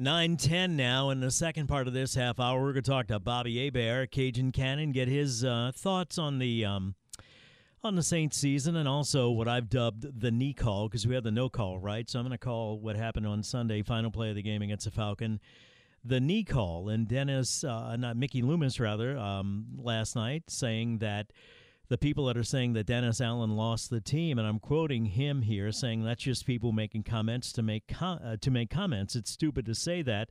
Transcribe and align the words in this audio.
9-10 0.00 0.70
now. 0.70 1.10
In 1.10 1.20
the 1.20 1.30
second 1.30 1.68
part 1.68 1.86
of 1.86 1.94
this 1.94 2.16
half 2.16 2.40
hour 2.40 2.60
we're 2.60 2.72
going 2.72 2.82
to 2.82 2.90
talk 2.90 3.06
to 3.06 3.20
bobby 3.20 3.64
Hebert 3.64 4.10
cajun 4.10 4.50
cannon 4.50 4.90
get 4.90 5.06
his 5.06 5.44
uh, 5.44 5.70
thoughts 5.72 6.18
on 6.18 6.40
the 6.40 6.64
um, 6.64 6.96
on 7.84 7.94
the 7.94 8.02
saints 8.02 8.36
season 8.36 8.74
and 8.74 8.88
also 8.88 9.30
what 9.30 9.46
i've 9.46 9.68
dubbed 9.68 10.20
the 10.20 10.32
knee 10.32 10.52
call 10.52 10.88
because 10.88 11.06
we 11.06 11.14
had 11.14 11.22
the 11.22 11.30
no 11.30 11.48
call 11.48 11.78
right? 11.78 12.10
So 12.10 12.18
i'm 12.18 12.24
going 12.24 12.32
to 12.32 12.38
call 12.38 12.80
what 12.80 12.96
happened 12.96 13.26
on 13.26 13.44
sunday 13.44 13.82
final 13.82 14.10
play 14.10 14.30
of 14.30 14.34
the 14.34 14.42
game 14.42 14.62
against 14.62 14.84
the 14.84 14.90
falcon 14.90 15.38
the 16.04 16.18
knee 16.18 16.42
call. 16.42 16.88
And 16.88 17.06
dennis 17.06 17.62
uh, 17.62 17.94
not 17.94 18.16
mickey 18.16 18.42
loomis 18.42 18.80
rather 18.80 19.16
um, 19.16 19.66
last 19.78 20.16
night 20.16 20.42
saying 20.48 20.98
that 20.98 21.28
the 21.88 21.98
people 21.98 22.26
that 22.26 22.36
are 22.36 22.44
saying 22.44 22.72
that 22.74 22.86
Dennis 22.86 23.20
Allen 23.20 23.56
lost 23.56 23.90
the 23.90 24.00
team, 24.00 24.38
and 24.38 24.46
I'm 24.46 24.58
quoting 24.58 25.06
him 25.06 25.42
here, 25.42 25.70
saying 25.70 26.04
that's 26.04 26.22
just 26.22 26.46
people 26.46 26.72
making 26.72 27.02
comments 27.02 27.52
to 27.52 27.62
make 27.62 27.86
com- 27.88 28.20
uh, 28.24 28.36
to 28.40 28.50
make 28.50 28.70
comments. 28.70 29.14
It's 29.16 29.30
stupid 29.30 29.66
to 29.66 29.74
say 29.74 30.02
that. 30.02 30.28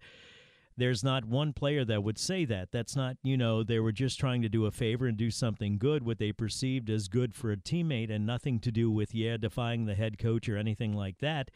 There's 0.76 1.04
not 1.04 1.26
one 1.26 1.54
player 1.54 1.86
that 1.86 2.04
would 2.04 2.18
say 2.18 2.46
that. 2.46 2.72
That's 2.72 2.96
not, 2.96 3.18
you 3.22 3.38
know, 3.38 3.62
they 3.62 3.80
were 3.80 3.92
just 3.92 4.20
trying 4.20 4.42
to 4.42 4.50
do 4.50 4.66
a 4.66 4.72
favor 4.72 5.06
and 5.06 5.16
do 5.16 5.30
something 5.30 5.78
good, 5.78 6.04
what 6.04 6.18
they 6.18 6.32
perceived 6.32 6.90
as 6.90 7.08
good 7.08 7.36
for 7.36 7.52
a 7.52 7.58
teammate, 7.58 8.12
and 8.12 8.26
nothing 8.26 8.60
to 8.62 8.72
do 8.72 8.90
with, 8.90 9.14
yeah, 9.14 9.38
defying 9.38 9.86
the 9.86 9.94
head 9.94 10.18
coach 10.18 10.50
or 10.50 10.58
anything 10.58 10.94
like 10.94 11.20
that 11.20 11.52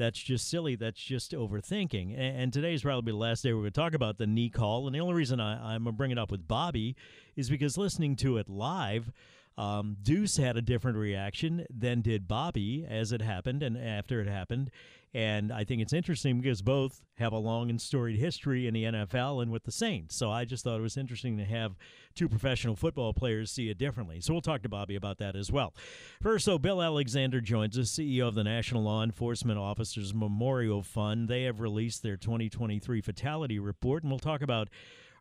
that's 0.00 0.18
just 0.18 0.48
silly. 0.48 0.76
That's 0.76 1.00
just 1.00 1.32
overthinking. 1.32 2.14
And, 2.14 2.36
and 2.42 2.52
today's 2.52 2.82
probably 2.82 3.12
the 3.12 3.18
last 3.18 3.42
day 3.42 3.52
we're 3.52 3.60
going 3.60 3.72
to 3.72 3.80
talk 3.80 3.94
about 3.94 4.18
the 4.18 4.26
knee 4.26 4.48
call. 4.48 4.86
And 4.86 4.94
the 4.94 5.00
only 5.00 5.14
reason 5.14 5.40
I, 5.40 5.74
I'm 5.74 5.84
going 5.84 5.94
to 5.94 5.98
bring 5.98 6.10
it 6.10 6.18
up 6.18 6.30
with 6.30 6.48
Bobby 6.48 6.96
is 7.36 7.50
because 7.50 7.76
listening 7.76 8.16
to 8.16 8.38
it 8.38 8.48
live, 8.48 9.12
um, 9.58 9.98
Deuce 10.02 10.38
had 10.38 10.56
a 10.56 10.62
different 10.62 10.96
reaction 10.96 11.66
than 11.68 12.00
did 12.00 12.26
Bobby 12.26 12.86
as 12.88 13.12
it 13.12 13.20
happened 13.20 13.62
and 13.62 13.76
after 13.76 14.20
it 14.20 14.26
happened. 14.26 14.70
And 15.12 15.52
I 15.52 15.64
think 15.64 15.82
it's 15.82 15.92
interesting 15.92 16.40
because 16.40 16.62
both 16.62 17.02
have 17.16 17.32
a 17.32 17.38
long 17.38 17.68
and 17.68 17.80
storied 17.80 18.18
history 18.18 18.68
in 18.68 18.74
the 18.74 18.84
NFL 18.84 19.42
and 19.42 19.50
with 19.50 19.64
the 19.64 19.72
Saints. 19.72 20.14
So 20.14 20.30
I 20.30 20.44
just 20.44 20.62
thought 20.62 20.78
it 20.78 20.82
was 20.82 20.96
interesting 20.96 21.36
to 21.38 21.44
have 21.44 21.76
two 22.14 22.28
professional 22.28 22.76
football 22.76 23.12
players 23.12 23.50
see 23.50 23.68
it 23.70 23.78
differently. 23.78 24.20
So 24.20 24.32
we'll 24.32 24.40
talk 24.40 24.62
to 24.62 24.68
Bobby 24.68 24.94
about 24.94 25.18
that 25.18 25.34
as 25.34 25.50
well. 25.50 25.74
First, 26.22 26.44
so 26.44 26.58
Bill 26.58 26.80
Alexander 26.80 27.40
joins 27.40 27.76
us, 27.76 27.90
CEO 27.90 28.28
of 28.28 28.36
the 28.36 28.44
National 28.44 28.84
Law 28.84 29.02
Enforcement 29.02 29.58
Officers 29.58 30.14
Memorial 30.14 30.82
Fund. 30.82 31.28
They 31.28 31.42
have 31.42 31.60
released 31.60 32.04
their 32.04 32.16
2023 32.16 33.00
fatality 33.00 33.58
report, 33.58 34.04
and 34.04 34.12
we'll 34.12 34.20
talk 34.20 34.42
about 34.42 34.68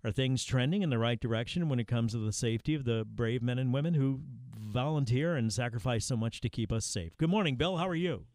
are 0.04 0.12
things 0.12 0.46
trending 0.46 0.82
in 0.82 0.90
the 0.90 1.00
right 1.00 1.20
direction 1.20 1.68
when 1.68 1.80
it 1.80 1.88
comes 1.88 2.14
to 2.14 2.20
the 2.20 2.32
safety 2.32 2.74
of 2.76 2.86
the 2.86 3.06
brave 3.06 3.42
men 3.42 3.60
and 3.60 3.74
women 3.74 3.96
who 3.96 4.22
volunteer 4.58 5.36
and 5.36 5.52
sacrifice 5.52 6.06
so 6.06 6.16
much 6.16 6.42
to 6.42 6.50
keep 6.50 6.72
us 6.72 6.86
safe? 6.86 7.18
Good 7.18 7.30
morning, 7.30 7.56
Bill. 7.56 7.78
How 7.78 7.88
are 7.88 7.96
you? 7.96 8.26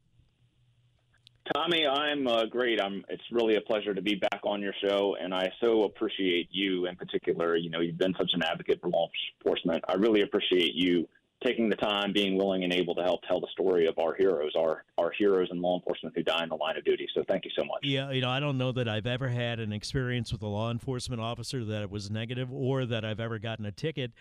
Tommy, 1.53 1.87
I'm 1.87 2.27
uh, 2.27 2.47
great. 2.47 2.81
I'm. 2.81 3.05
It's 3.09 3.23
really 3.31 3.57
a 3.57 3.61
pleasure 3.61 3.93
to 3.93 4.01
be 4.01 4.15
back 4.15 4.41
on 4.45 4.63
your 4.63 4.73
show, 4.83 5.17
and 5.21 5.35
I 5.35 5.53
so 5.61 5.85
appreciate 5.85 6.49
you 6.51 6.87
in 6.87 6.97
particular. 6.97 7.57
You 7.57 7.69
know, 7.69 7.81
you've 7.81 7.99
been 7.99 8.15
such 8.17 8.31
an 8.33 8.43
advocate 8.43 8.81
for 8.81 8.89
law 8.89 9.09
enforcement. 9.43 9.85
I 9.87 9.95
really 9.95 10.23
appreciate 10.23 10.75
you 10.75 11.07
taking 11.45 11.69
the 11.69 11.77
time, 11.77 12.13
being 12.13 12.39
willing 12.39 12.65
and 12.65 12.73
able 12.73 12.95
to 12.95 13.03
help 13.03 13.21
tell 13.29 13.41
the 13.41 13.49
story 13.53 13.87
of 13.87 13.99
our 13.99 14.15
heroes, 14.15 14.53
our 14.59 14.85
our 14.97 15.11
heroes 15.19 15.49
in 15.51 15.61
law 15.61 15.77
enforcement 15.77 16.17
who 16.17 16.23
die 16.23 16.43
in 16.43 16.49
the 16.49 16.57
line 16.57 16.79
of 16.79 16.85
duty. 16.85 17.07
So 17.15 17.23
thank 17.29 17.45
you 17.45 17.51
so 17.59 17.65
much. 17.65 17.81
Yeah, 17.83 18.11
you 18.11 18.23
know, 18.23 18.31
I 18.31 18.41
don't 18.41 18.57
know 18.57 18.73
that 18.73 18.89
I've 18.89 19.07
ever 19.07 19.29
had 19.29 19.61
an 19.61 19.73
experience 19.73 20.33
with 20.33 20.43
a 20.43 20.47
law 20.47 20.71
enforcement 20.71 21.21
officer 21.21 21.63
that 21.65 21.83
it 21.83 21.91
was 21.91 22.11
negative, 22.11 22.51
or 22.51 22.87
that 22.87 23.05
I've 23.05 23.21
ever 23.21 23.39
gotten 23.39 23.67
a 23.67 23.73
ticket 23.73 24.13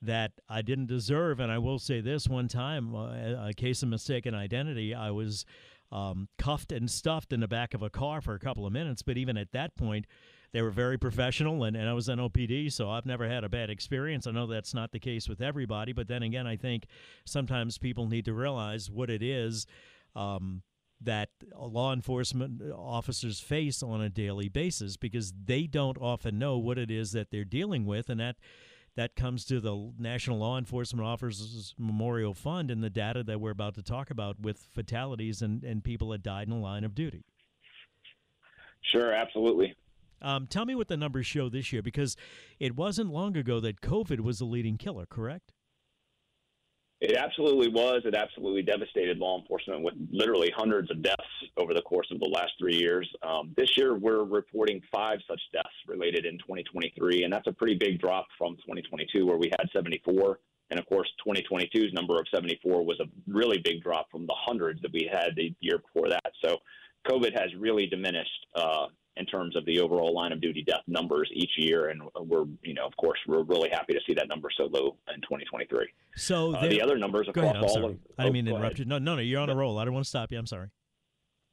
that 0.00 0.32
I 0.48 0.62
didn't 0.62 0.86
deserve. 0.86 1.38
And 1.38 1.52
I 1.52 1.58
will 1.58 1.78
say 1.78 2.00
this: 2.00 2.28
one 2.28 2.48
time, 2.48 2.94
uh, 2.94 3.46
a 3.46 3.52
case 3.56 3.84
of 3.84 3.88
mistaken 3.88 4.34
identity, 4.34 4.94
I 4.94 5.12
was 5.12 5.46
um, 5.92 6.28
cuffed 6.38 6.72
and 6.72 6.90
stuffed 6.90 7.32
in 7.32 7.40
the 7.40 7.48
back 7.48 7.74
of 7.74 7.82
a 7.82 7.90
car 7.90 8.20
for 8.20 8.34
a 8.34 8.38
couple 8.38 8.66
of 8.66 8.72
minutes. 8.72 9.02
But 9.02 9.18
even 9.18 9.36
at 9.36 9.52
that 9.52 9.76
point, 9.76 10.06
they 10.52 10.62
were 10.62 10.70
very 10.70 10.98
professional, 10.98 11.64
and, 11.64 11.76
and 11.76 11.88
I 11.88 11.92
was 11.92 12.08
NOPD, 12.08 12.72
so 12.72 12.90
I've 12.90 13.06
never 13.06 13.28
had 13.28 13.44
a 13.44 13.48
bad 13.48 13.70
experience. 13.70 14.26
I 14.26 14.32
know 14.32 14.46
that's 14.46 14.74
not 14.74 14.92
the 14.92 14.98
case 14.98 15.28
with 15.28 15.40
everybody, 15.40 15.92
but 15.92 16.08
then 16.08 16.22
again, 16.22 16.46
I 16.46 16.56
think 16.56 16.86
sometimes 17.24 17.78
people 17.78 18.06
need 18.06 18.24
to 18.24 18.34
realize 18.34 18.90
what 18.90 19.08
it 19.08 19.22
is. 19.22 19.66
Um, 20.16 20.62
that 21.04 21.30
law 21.58 21.92
enforcement 21.92 22.62
officers 22.72 23.40
face 23.40 23.82
on 23.82 24.00
a 24.00 24.08
daily 24.08 24.48
basis 24.48 24.96
because 24.96 25.32
they 25.46 25.66
don't 25.66 25.98
often 25.98 26.38
know 26.38 26.58
what 26.58 26.78
it 26.78 26.92
is 26.92 27.10
that 27.12 27.30
they're 27.30 27.44
dealing 27.44 27.84
with, 27.84 28.08
and 28.08 28.20
that 28.20 28.36
that 28.96 29.16
comes 29.16 29.44
to 29.46 29.60
the 29.60 29.92
National 29.98 30.38
Law 30.38 30.58
Enforcement 30.58 31.06
Officers 31.06 31.74
Memorial 31.78 32.34
Fund 32.34 32.70
and 32.70 32.82
the 32.82 32.90
data 32.90 33.22
that 33.22 33.40
we're 33.40 33.50
about 33.50 33.74
to 33.74 33.82
talk 33.82 34.10
about 34.10 34.40
with 34.40 34.58
fatalities 34.74 35.40
and, 35.40 35.64
and 35.64 35.82
people 35.82 36.10
that 36.10 36.22
died 36.22 36.46
in 36.46 36.50
the 36.50 36.60
line 36.60 36.84
of 36.84 36.94
duty. 36.94 37.24
Sure, 38.82 39.12
absolutely. 39.12 39.74
Um, 40.20 40.46
tell 40.46 40.64
me 40.64 40.74
what 40.74 40.88
the 40.88 40.96
numbers 40.96 41.26
show 41.26 41.48
this 41.48 41.72
year 41.72 41.82
because 41.82 42.16
it 42.60 42.76
wasn't 42.76 43.10
long 43.10 43.36
ago 43.36 43.60
that 43.60 43.80
COVID 43.80 44.20
was 44.20 44.38
the 44.38 44.44
leading 44.44 44.76
killer, 44.76 45.06
correct? 45.06 45.52
It 47.02 47.16
absolutely 47.16 47.66
was. 47.66 48.02
It 48.04 48.14
absolutely 48.14 48.62
devastated 48.62 49.18
law 49.18 49.40
enforcement 49.40 49.82
with 49.82 49.94
literally 50.12 50.52
hundreds 50.56 50.88
of 50.88 51.02
deaths 51.02 51.22
over 51.56 51.74
the 51.74 51.82
course 51.82 52.06
of 52.12 52.20
the 52.20 52.28
last 52.28 52.52
three 52.60 52.76
years. 52.76 53.10
Um, 53.24 53.52
this 53.56 53.76
year, 53.76 53.98
we're 53.98 54.22
reporting 54.22 54.80
five 54.92 55.18
such 55.28 55.40
deaths 55.52 55.66
related 55.88 56.26
in 56.26 56.38
2023, 56.38 57.24
and 57.24 57.32
that's 57.32 57.48
a 57.48 57.52
pretty 57.52 57.74
big 57.74 58.00
drop 58.00 58.28
from 58.38 58.54
2022, 58.58 59.26
where 59.26 59.36
we 59.36 59.50
had 59.58 59.68
74. 59.72 60.38
And 60.70 60.78
of 60.78 60.86
course, 60.86 61.08
2022's 61.26 61.92
number 61.92 62.20
of 62.20 62.26
74 62.32 62.84
was 62.84 63.00
a 63.00 63.06
really 63.26 63.58
big 63.58 63.82
drop 63.82 64.08
from 64.08 64.24
the 64.28 64.36
hundreds 64.36 64.80
that 64.82 64.92
we 64.92 65.10
had 65.10 65.34
the 65.34 65.52
year 65.58 65.78
before 65.78 66.08
that. 66.08 66.32
So, 66.44 66.58
COVID 67.08 67.32
has 67.32 67.52
really 67.58 67.88
diminished 67.88 68.46
uh, 68.54 68.86
in 69.22 69.26
terms 69.26 69.54
of 69.56 69.64
the 69.66 69.78
overall 69.78 70.12
line 70.12 70.32
of 70.32 70.40
duty 70.40 70.64
death 70.66 70.82
numbers 70.88 71.30
each 71.32 71.52
year. 71.56 71.90
And 71.90 72.02
we're, 72.20 72.44
you 72.62 72.74
know, 72.74 72.84
of 72.84 72.96
course, 72.96 73.18
we're 73.28 73.44
really 73.44 73.70
happy 73.70 73.92
to 73.92 74.00
see 74.06 74.14
that 74.14 74.28
number 74.28 74.48
so 74.56 74.64
low 74.64 74.96
in 75.14 75.20
2023. 75.22 75.86
So 76.16 76.54
uh, 76.54 76.66
the 76.66 76.82
other 76.82 76.98
numbers 76.98 77.28
across 77.28 77.54
ahead, 77.54 77.64
all 77.64 77.84
of, 77.84 77.98
I 78.18 78.24
didn't 78.24 78.34
mean 78.34 78.44
to 78.46 78.56
interrupt 78.56 78.80
you. 78.80 78.84
No, 78.84 78.98
no, 78.98 79.14
no, 79.14 79.22
you're 79.22 79.40
on 79.40 79.48
a 79.48 79.54
roll. 79.54 79.78
I 79.78 79.84
don't 79.84 79.94
want 79.94 80.04
to 80.04 80.10
stop 80.10 80.32
you. 80.32 80.38
I'm 80.38 80.46
sorry. 80.46 80.68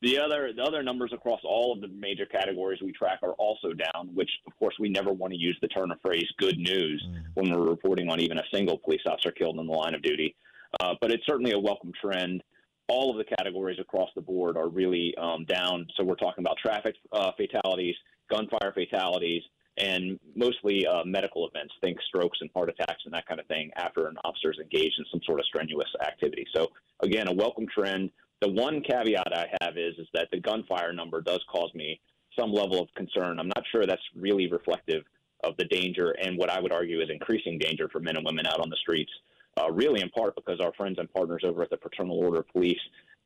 The 0.01 0.17
other 0.17 0.53
the 0.55 0.63
other 0.63 0.81
numbers 0.81 1.11
across 1.13 1.41
all 1.43 1.73
of 1.73 1.81
the 1.81 1.89
major 1.89 2.25
categories 2.25 2.79
we 2.81 2.93
track 2.93 3.19
are 3.21 3.33
also 3.33 3.73
down, 3.73 4.09
which 4.13 4.29
of 4.47 4.57
course 4.57 4.73
we 4.79 4.87
never 4.87 5.11
want 5.11 5.33
to 5.33 5.37
use 5.37 5.57
the 5.61 5.67
turn 5.67 5.91
of 5.91 5.99
phrase 6.01 6.25
"good 6.37 6.57
news" 6.57 7.05
mm. 7.05 7.21
when 7.33 7.51
we're 7.51 7.69
reporting 7.69 8.09
on 8.09 8.21
even 8.21 8.37
a 8.37 8.43
single 8.53 8.77
police 8.77 9.01
officer 9.05 9.31
killed 9.31 9.59
in 9.59 9.67
the 9.67 9.73
line 9.73 9.93
of 9.93 10.01
duty. 10.01 10.37
Uh, 10.79 10.95
but 11.01 11.11
it's 11.11 11.25
certainly 11.25 11.51
a 11.51 11.59
welcome 11.59 11.91
trend 12.01 12.41
all 12.89 13.11
of 13.11 13.17
the 13.17 13.35
categories 13.35 13.79
across 13.79 14.09
the 14.15 14.21
board 14.21 14.57
are 14.57 14.67
really 14.67 15.13
um, 15.17 15.45
down. 15.45 15.87
So 15.95 16.03
we're 16.03 16.15
talking 16.15 16.43
about 16.43 16.57
traffic 16.57 16.95
uh, 17.13 17.31
fatalities, 17.37 17.95
gunfire 18.29 18.73
fatalities, 18.73 19.43
and 19.77 20.19
mostly 20.35 20.85
uh, 20.85 21.03
medical 21.05 21.47
events, 21.47 21.73
think 21.81 21.97
strokes 22.07 22.39
and 22.41 22.49
heart 22.53 22.69
attacks 22.69 23.03
and 23.05 23.13
that 23.13 23.25
kind 23.27 23.39
of 23.39 23.45
thing 23.47 23.71
after 23.77 24.07
an 24.07 24.17
officer 24.25 24.51
is 24.51 24.59
engaged 24.59 24.95
in 24.97 25.05
some 25.11 25.21
sort 25.25 25.39
of 25.39 25.45
strenuous 25.45 25.87
activity. 26.05 26.45
So 26.53 26.67
again, 27.01 27.27
a 27.27 27.33
welcome 27.33 27.65
trend. 27.73 28.09
The 28.41 28.49
one 28.49 28.81
caveat 28.81 29.31
I 29.33 29.47
have 29.61 29.77
is 29.77 29.93
is 29.97 30.07
that 30.13 30.27
the 30.31 30.39
gunfire 30.39 30.91
number 30.91 31.21
does 31.21 31.39
cause 31.51 31.73
me 31.73 32.01
some 32.37 32.51
level 32.51 32.81
of 32.81 32.87
concern. 32.95 33.39
I'm 33.39 33.51
not 33.55 33.63
sure 33.71 33.85
that's 33.85 34.01
really 34.15 34.49
reflective 34.51 35.03
of 35.43 35.55
the 35.57 35.65
danger 35.65 36.11
and 36.21 36.37
what 36.37 36.49
I 36.49 36.59
would 36.59 36.73
argue 36.73 36.99
is 36.99 37.09
increasing 37.09 37.57
danger 37.57 37.87
for 37.89 37.99
men 37.99 38.17
and 38.17 38.25
women 38.25 38.45
out 38.45 38.59
on 38.59 38.69
the 38.69 38.75
streets 38.75 39.11
uh, 39.59 39.71
really 39.71 40.01
in 40.01 40.09
part 40.09 40.35
because 40.35 40.59
our 40.59 40.73
friends 40.73 40.97
and 40.99 41.11
partners 41.11 41.43
over 41.45 41.63
at 41.63 41.69
the 41.69 41.77
Fraternal 41.77 42.17
Order 42.17 42.39
of 42.39 42.47
Police 42.49 42.79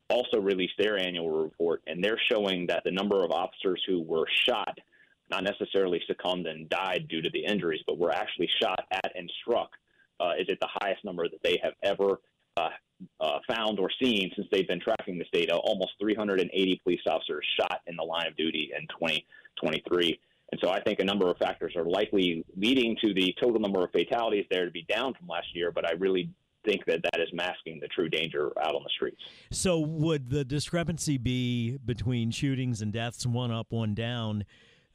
also 0.09 0.39
released 0.39 0.73
their 0.77 0.97
annual 0.97 1.43
report, 1.43 1.81
and 1.87 2.03
they're 2.03 2.19
showing 2.31 2.67
that 2.67 2.83
the 2.83 2.91
number 2.91 3.23
of 3.23 3.31
officers 3.31 3.81
who 3.87 4.01
were 4.01 4.25
shot, 4.47 4.77
not 5.29 5.43
necessarily 5.43 6.01
succumbed 6.07 6.45
and 6.45 6.69
died 6.69 7.07
due 7.07 7.21
to 7.21 7.29
the 7.31 7.45
injuries, 7.45 7.81
but 7.87 7.97
were 7.97 8.11
actually 8.11 8.49
shot 8.61 8.79
at 8.91 9.11
and 9.15 9.31
struck, 9.41 9.71
uh, 10.19 10.31
is 10.37 10.47
at 10.49 10.59
the 10.59 10.67
highest 10.81 11.03
number 11.03 11.27
that 11.27 11.41
they 11.43 11.59
have 11.63 11.73
ever 11.81 12.19
uh, 12.57 12.69
uh, 13.19 13.39
found 13.47 13.79
or 13.79 13.89
seen 14.01 14.31
since 14.35 14.47
they've 14.51 14.67
been 14.67 14.79
tracking 14.79 15.17
this 15.17 15.27
data. 15.31 15.55
Almost 15.55 15.93
380 15.99 16.81
police 16.83 17.01
officers 17.07 17.45
shot 17.59 17.81
in 17.87 17.95
the 17.95 18.03
line 18.03 18.27
of 18.27 18.35
duty 18.35 18.71
in 18.77 18.87
2023. 18.87 20.19
And 20.53 20.59
so 20.63 20.69
I 20.69 20.79
think 20.81 20.99
a 20.99 21.03
number 21.03 21.31
of 21.31 21.37
factors 21.37 21.75
are 21.75 21.83
likely 21.83 22.45
leading 22.55 22.95
to 23.01 23.11
the 23.11 23.33
total 23.41 23.59
number 23.59 23.83
of 23.83 23.89
fatalities 23.89 24.45
there 24.51 24.65
to 24.65 24.71
be 24.71 24.85
down 24.87 25.15
from 25.15 25.27
last 25.27 25.47
year, 25.55 25.71
but 25.71 25.83
I 25.83 25.93
really 25.93 26.29
think 26.63 26.85
that 26.85 27.01
that 27.01 27.19
is 27.19 27.27
masking 27.33 27.79
the 27.79 27.87
true 27.87 28.07
danger 28.07 28.51
out 28.61 28.75
on 28.75 28.83
the 28.83 28.89
streets. 28.95 29.17
So, 29.49 29.79
would 29.79 30.29
the 30.29 30.45
discrepancy 30.45 31.17
be 31.17 31.79
between 31.83 32.29
shootings 32.29 32.83
and 32.83 32.93
deaths, 32.93 33.25
one 33.25 33.49
up, 33.49 33.71
one 33.71 33.95
down, 33.95 34.45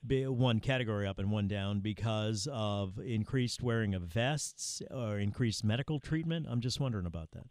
one 0.08 0.60
category 0.60 1.08
up 1.08 1.18
and 1.18 1.28
one 1.32 1.48
down, 1.48 1.80
because 1.80 2.46
of 2.52 3.00
increased 3.00 3.60
wearing 3.60 3.96
of 3.96 4.02
vests 4.02 4.80
or 4.92 5.18
increased 5.18 5.64
medical 5.64 5.98
treatment? 5.98 6.46
I'm 6.48 6.60
just 6.60 6.78
wondering 6.78 7.06
about 7.06 7.32
that. 7.32 7.46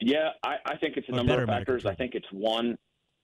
Yeah, 0.00 0.30
I, 0.42 0.54
I 0.64 0.78
think 0.78 0.96
it's 0.96 1.10
a 1.10 1.12
or 1.12 1.16
number 1.16 1.42
of 1.42 1.46
factors. 1.46 1.84
I 1.84 1.94
think 1.94 2.14
it's 2.14 2.32
one, 2.32 2.78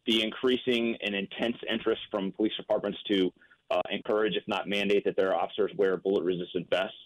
the 0.04 0.22
increasing 0.22 0.94
and 1.00 1.14
intense 1.14 1.56
interest 1.72 2.02
from 2.10 2.32
police 2.32 2.52
departments 2.58 2.98
to 3.08 3.32
uh, 3.70 3.80
encourage, 3.90 4.34
if 4.36 4.44
not 4.46 4.68
mandate, 4.68 5.04
that 5.04 5.16
their 5.16 5.34
officers 5.34 5.70
wear 5.76 5.96
bullet 5.96 6.24
resistant 6.24 6.68
vests. 6.70 6.96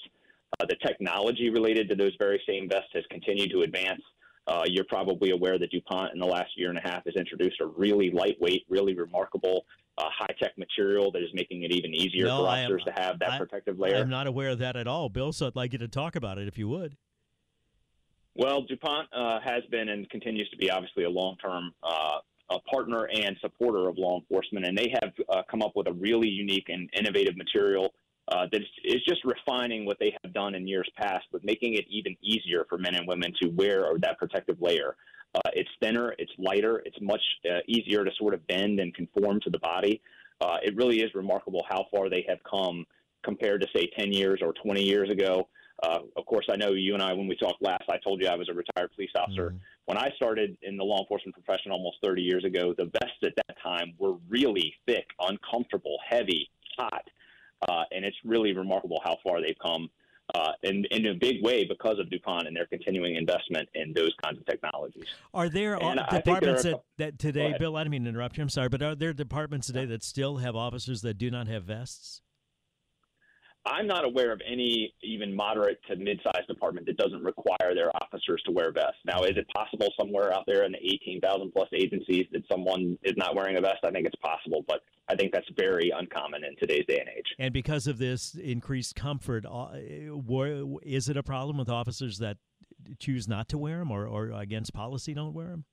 Uh, 0.61 0.67
the 0.67 0.77
technology 0.87 1.51
related 1.51 1.89
to 1.89 1.95
those 1.95 2.13
very 2.19 2.41
same 2.47 2.69
vests 2.69 2.91
has 2.95 3.05
continued 3.11 3.51
to 3.51 3.63
advance. 3.63 4.03
Uh, 4.47 4.63
you're 4.67 4.85
probably 4.85 5.31
aware 5.31 5.59
that 5.59 5.71
DuPont 5.71 6.15
in 6.15 6.19
the 6.19 6.27
last 6.27 6.51
year 6.57 6.71
and 6.71 6.79
a 6.79 6.81
half 6.81 7.05
has 7.05 7.15
introduced 7.17 7.61
a 7.61 7.67
really 7.67 8.11
lightweight, 8.11 8.65
really 8.71 8.95
remarkable 8.95 9.67
uh, 9.99 10.05
high 10.17 10.35
tech 10.41 10.57
material 10.57 11.13
that 11.13 11.23
is 11.23 11.29
making 11.35 11.65
it 11.65 11.73
even 11.73 11.93
easier 11.93 12.27
no, 12.27 12.39
for 12.39 12.49
officers 12.49 12.83
am, 12.87 12.95
to 12.95 13.03
have 13.03 13.19
that 13.19 13.33
I, 13.33 13.39
protective 13.39 13.79
layer. 13.79 13.97
I'm 13.97 14.09
not 14.09 14.27
aware 14.27 14.49
of 14.51 14.59
that 14.61 14.75
at 14.77 14.87
all, 14.87 15.11
Bill, 15.11 15.33
so 15.33 15.47
I'd 15.47 15.57
like 15.57 15.73
you 15.73 15.79
to 15.81 15.89
talk 15.89 16.17
about 16.17 16.39
it 16.39 16.49
if 16.49 16.57
you 16.57 16.69
would. 16.69 16.97
Well, 18.35 18.63
DuPont 18.63 19.09
uh, 19.13 19.41
has 19.41 19.65
been 19.71 19.89
and 19.89 20.09
continues 20.11 20.49
to 20.51 20.57
be 20.57 20.71
obviously 20.71 21.03
a 21.05 21.11
long 21.11 21.37
term 21.37 21.75
uh, 21.83 21.98
a 22.51 22.59
partner 22.61 23.09
and 23.13 23.37
supporter 23.41 23.89
of 23.89 23.99
law 23.99 24.19
enforcement, 24.19 24.67
and 24.67 24.77
they 24.77 24.93
have 25.01 25.13
uh, 25.29 25.43
come 25.51 25.63
up 25.63 25.73
with 25.75 25.87
a 25.87 25.93
really 25.93 26.29
unique 26.29 26.69
and 26.69 26.89
innovative 26.99 27.37
material 27.37 27.93
uh, 28.33 28.47
that 28.53 28.61
is 28.85 29.03
just 29.07 29.25
refining 29.25 29.87
what 29.87 29.99
they 29.99 30.15
have 30.23 30.33
done 30.35 30.55
in 30.55 30.67
years 30.67 30.89
past, 30.97 31.25
but 31.33 31.45
making 31.45 31.75
it 31.75 31.85
even 31.89 32.17
easier 32.23 32.67
for 32.69 32.79
men 32.79 32.95
and 32.95 33.07
women 33.07 33.33
to 33.41 33.49
wear 33.49 33.85
that 34.01 34.19
protective 34.19 34.57
layer. 34.61 34.97
Uh, 35.35 35.51
it's 35.55 35.69
thinner, 35.81 36.15
it's 36.19 36.33
lighter, 36.39 36.83
it's 36.85 36.97
much 37.01 37.21
uh, 37.51 37.59
easier 37.67 38.05
to 38.05 38.11
sort 38.19 38.35
of 38.35 38.47
bend 38.47 38.81
and 38.81 38.95
conform 38.95 39.41
to 39.41 39.51
the 39.51 39.59
body. 39.59 40.01
Uh, 40.41 40.57
it 40.63 40.75
really 40.77 41.01
is 41.01 41.11
remarkable 41.15 41.65
how 41.69 41.87
far 41.91 42.09
they 42.09 42.25
have 42.29 42.39
come 42.49 42.87
compared 43.25 43.61
to, 43.61 43.69
say, 43.75 43.91
10 43.99 44.13
years 44.13 44.41
or 44.43 44.53
20 44.63 44.83
years 44.83 45.11
ago. 45.11 45.49
Uh, 45.83 46.01
of 46.17 46.27
course, 46.27 46.47
I 46.51 46.57
know 46.57 46.73
you 46.73 46.95
and 46.95 47.03
I, 47.03 47.13
when 47.13 47.29
we 47.29 47.37
talked 47.37 47.63
last, 47.63 47.85
I 47.89 47.99
told 47.99 48.21
you 48.21 48.29
I 48.29 48.35
was 48.35 48.49
a 48.49 48.55
retired 48.55 48.91
police 48.95 49.11
officer. 49.17 49.51
Mm-hmm. 49.51 49.57
When 49.87 49.97
I 49.97 50.11
started 50.17 50.57
in 50.63 50.77
the 50.77 50.85
law 50.85 51.01
enforcement 51.01 51.35
profession 51.35 51.71
almost 51.71 51.99
30 52.03 52.23
years 52.23 52.45
ago, 52.45 52.75
the 52.77 52.87
vests 52.87 53.19
at 53.25 53.33
that 53.37 53.57
time 53.63 53.95
were 53.99 54.15
really 54.29 54.75
thick, 54.87 55.07
uncomfortable, 55.21 55.97
heavy, 56.09 56.51
hot. 56.77 57.05
Uh, 57.69 57.85
and 57.93 58.05
it's 58.05 58.17
really 58.25 58.53
remarkable 58.57 59.01
how 59.05 59.17
far 59.25 59.41
they've 59.41 59.59
come 59.63 59.89
uh, 60.35 60.53
in, 60.63 60.85
in 60.91 61.07
a 61.07 61.15
big 61.15 61.43
way 61.43 61.65
because 61.65 61.99
of 61.99 62.11
DuPont 62.11 62.47
and 62.47 62.57
their 62.57 62.67
continuing 62.67 63.17
investment 63.17 63.69
in 63.75 63.93
those 63.95 64.13
kinds 64.23 64.39
of 64.39 64.47
technologies. 64.47 65.07
Are 65.33 65.49
there 65.49 65.83
uh, 65.83 65.95
departments 66.11 66.65
there 66.65 66.75
are, 66.75 66.81
that, 66.99 67.13
that 67.13 67.19
today, 67.19 67.55
Bill, 67.59 67.77
I 67.77 67.81
didn't 67.81 67.93
mean 67.93 68.05
to 68.05 68.11
interrupt 68.11 68.37
you, 68.37 68.43
I'm 68.43 68.49
sorry, 68.49 68.69
but 68.69 68.83
are 68.83 68.95
there 68.95 69.13
departments 69.13 69.69
today 69.69 69.87
that 69.87 70.03
still 70.03 70.37
have 70.37 70.55
officers 70.55 71.03
that 71.03 71.15
do 71.15 71.31
not 71.31 71.49
have 71.49 71.65
vests? 71.65 72.21
I'm 73.69 73.87
not 73.87 74.05
aware 74.05 74.33
of 74.33 74.41
any 74.47 74.95
even 75.03 75.35
moderate 75.35 75.79
to 75.89 75.97
mid-sized 75.97 76.49
department 76.49 76.87
that 76.87 76.97
doesn't 76.97 77.23
require 77.23 77.75
their 77.75 77.95
officers 77.97 78.43
to 78.47 78.53
wear 78.53 78.73
vests. 78.73 78.99
Now, 79.05 79.25
is 79.25 79.37
it 79.37 79.47
possible 79.55 79.93
somewhere 79.99 80.33
out 80.33 80.45
there 80.47 80.65
in 80.65 80.73
the 80.73 80.79
18,000 80.79 81.53
plus 81.53 81.69
agencies 81.75 82.27
that 82.33 82.43
someone 82.51 82.99
is 83.03 83.15
not 83.17 83.37
wearing 83.37 83.57
a 83.59 83.61
vest? 83.61 83.79
I 83.85 83.91
think 83.91 84.07
it's 84.07 84.17
possible, 84.17 84.65
but 84.67 84.81
I 85.09 85.17
think 85.17 85.33
that's 85.33 85.49
very 85.57 85.91
uncommon 85.95 86.45
in 86.45 86.57
today's 86.57 86.87
day 86.87 87.01
and 87.01 87.09
age. 87.09 87.27
And 87.39 87.53
because 87.53 87.87
of 87.87 87.99
this 87.99 88.35
increased 88.35 88.95
comfort, 88.95 89.45
uh, 89.47 89.69
is 90.83 91.09
it 91.09 91.17
a 91.17 91.23
problem 91.23 91.59
with 91.59 91.69
officers 91.69 92.19
that 92.19 92.39
choose 92.99 93.29
not 93.29 93.49
to 93.49 93.59
wear 93.59 93.79
them 93.79 93.91
or, 93.91 94.07
or 94.07 94.31
against 94.31 94.73
policy 94.73 95.15
don't 95.15 95.35
wear 95.35 95.49
them? 95.49 95.65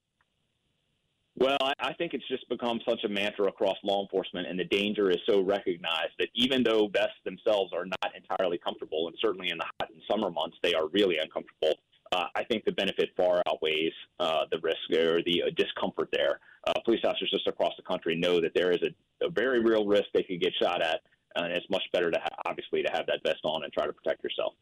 Well, 1.38 1.58
I, 1.80 1.94
think 1.94 2.14
it's 2.14 2.28
just 2.30 2.48
become 2.48 2.80
such 2.88 3.04
a 3.04 3.10
mantra 3.10 3.48
across 3.48 3.76
law 3.84 4.02
enforcement, 4.02 4.48
and 4.48 4.58
the 4.58 4.64
danger 4.64 5.10
is 5.10 5.18
so 5.28 5.42
recognized 5.42 6.14
that 6.18 6.30
even 6.34 6.64
though 6.64 6.88
vests 6.88 7.20
themselves 7.26 7.74
are 7.74 7.86
not 7.86 8.14
entirely 8.16 8.58
comfortable, 8.58 9.08
and 9.08 9.16
certainly 9.20 9.50
in 9.52 9.58
the 9.58 9.66
hot 9.66 9.90
and 9.90 10.02
summer 10.10 10.32
months 10.32 10.56
they 10.64 10.74
are 10.74 10.88
really 10.88 11.18
uncomfortable, 11.18 11.74
uh, 12.14 12.28
I 12.36 12.46
think 12.46 12.64
the 12.64 12.72
benefit 12.72 13.10
far 13.18 13.42
outweighs 13.50 13.92
uh, 14.22 14.46
the 14.50 14.60
risk 14.60 14.78
or 14.98 15.22
the 15.24 15.44
uh, 15.44 15.50
discomfort 15.58 16.08
there. 16.14 16.40
Uh, 16.68 16.74
police 16.86 17.02
officers 17.04 17.32
just 17.32 17.48
across 17.48 17.74
the 17.76 17.84
country 17.84 18.16
know 18.16 18.40
that 18.40 18.54
there 18.56 18.72
is 18.72 18.80
a, 18.84 19.26
a 19.26 19.30
very 19.30 19.60
real 19.60 19.86
risk 19.86 20.06
they 20.14 20.24
could 20.24 20.40
get 20.40 20.54
shot 20.62 20.82
at, 20.82 21.02
and 21.36 21.52
it's 21.52 21.70
much 21.70 21.84
better 21.92 22.12
to 22.12 22.18
ha- 22.18 22.42
obviously 22.46 22.82
to 22.82 22.92
have 22.94 23.06
that 23.08 23.20
vest 23.26 23.42
on 23.44 23.66
and 23.66 23.74
try 23.74 23.86
to 23.86 23.94
protect 23.94 24.24
yourself. 24.24 24.54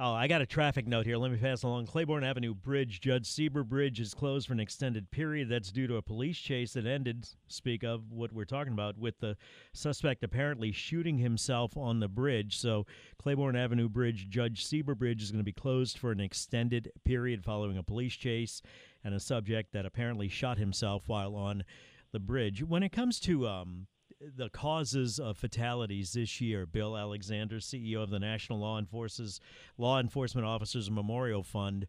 Oh, 0.00 0.12
I 0.12 0.28
got 0.28 0.40
a 0.40 0.46
traffic 0.46 0.86
note 0.86 1.06
here. 1.06 1.16
Let 1.16 1.32
me 1.32 1.38
pass 1.38 1.64
along. 1.64 1.86
Claiborne 1.86 2.22
Avenue 2.22 2.54
Bridge, 2.54 3.00
Judge 3.00 3.26
Seeber 3.26 3.64
Bridge 3.64 3.98
is 3.98 4.14
closed 4.14 4.46
for 4.46 4.52
an 4.52 4.60
extended 4.60 5.10
period. 5.10 5.48
That's 5.48 5.72
due 5.72 5.88
to 5.88 5.96
a 5.96 6.02
police 6.02 6.38
chase 6.38 6.74
that 6.74 6.86
ended, 6.86 7.26
speak 7.48 7.82
of 7.82 8.12
what 8.12 8.32
we're 8.32 8.44
talking 8.44 8.72
about, 8.72 8.96
with 8.96 9.18
the 9.18 9.36
suspect 9.72 10.22
apparently 10.22 10.70
shooting 10.70 11.18
himself 11.18 11.76
on 11.76 11.98
the 11.98 12.06
bridge. 12.06 12.56
So, 12.58 12.86
Claiborne 13.20 13.56
Avenue 13.56 13.88
Bridge, 13.88 14.28
Judge 14.28 14.64
Seeber 14.64 14.96
Bridge 14.96 15.20
is 15.20 15.32
going 15.32 15.40
to 15.40 15.44
be 15.44 15.50
closed 15.50 15.98
for 15.98 16.12
an 16.12 16.20
extended 16.20 16.92
period 17.04 17.42
following 17.42 17.76
a 17.76 17.82
police 17.82 18.14
chase 18.14 18.62
and 19.02 19.16
a 19.16 19.20
subject 19.20 19.72
that 19.72 19.84
apparently 19.84 20.28
shot 20.28 20.58
himself 20.58 21.08
while 21.08 21.34
on 21.34 21.64
the 22.12 22.20
bridge. 22.20 22.62
When 22.62 22.84
it 22.84 22.92
comes 22.92 23.18
to 23.20 23.48
um, 23.48 23.88
the 24.20 24.48
causes 24.48 25.18
of 25.18 25.36
fatalities 25.36 26.12
this 26.12 26.40
year. 26.40 26.66
Bill 26.66 26.96
Alexander, 26.96 27.56
CEO 27.56 28.02
of 28.02 28.10
the 28.10 28.18
National 28.18 28.58
Law 28.58 28.78
Enforcers 28.78 29.40
Law 29.76 30.00
Enforcement 30.00 30.46
Officers 30.46 30.90
Memorial 30.90 31.42
Fund. 31.42 31.86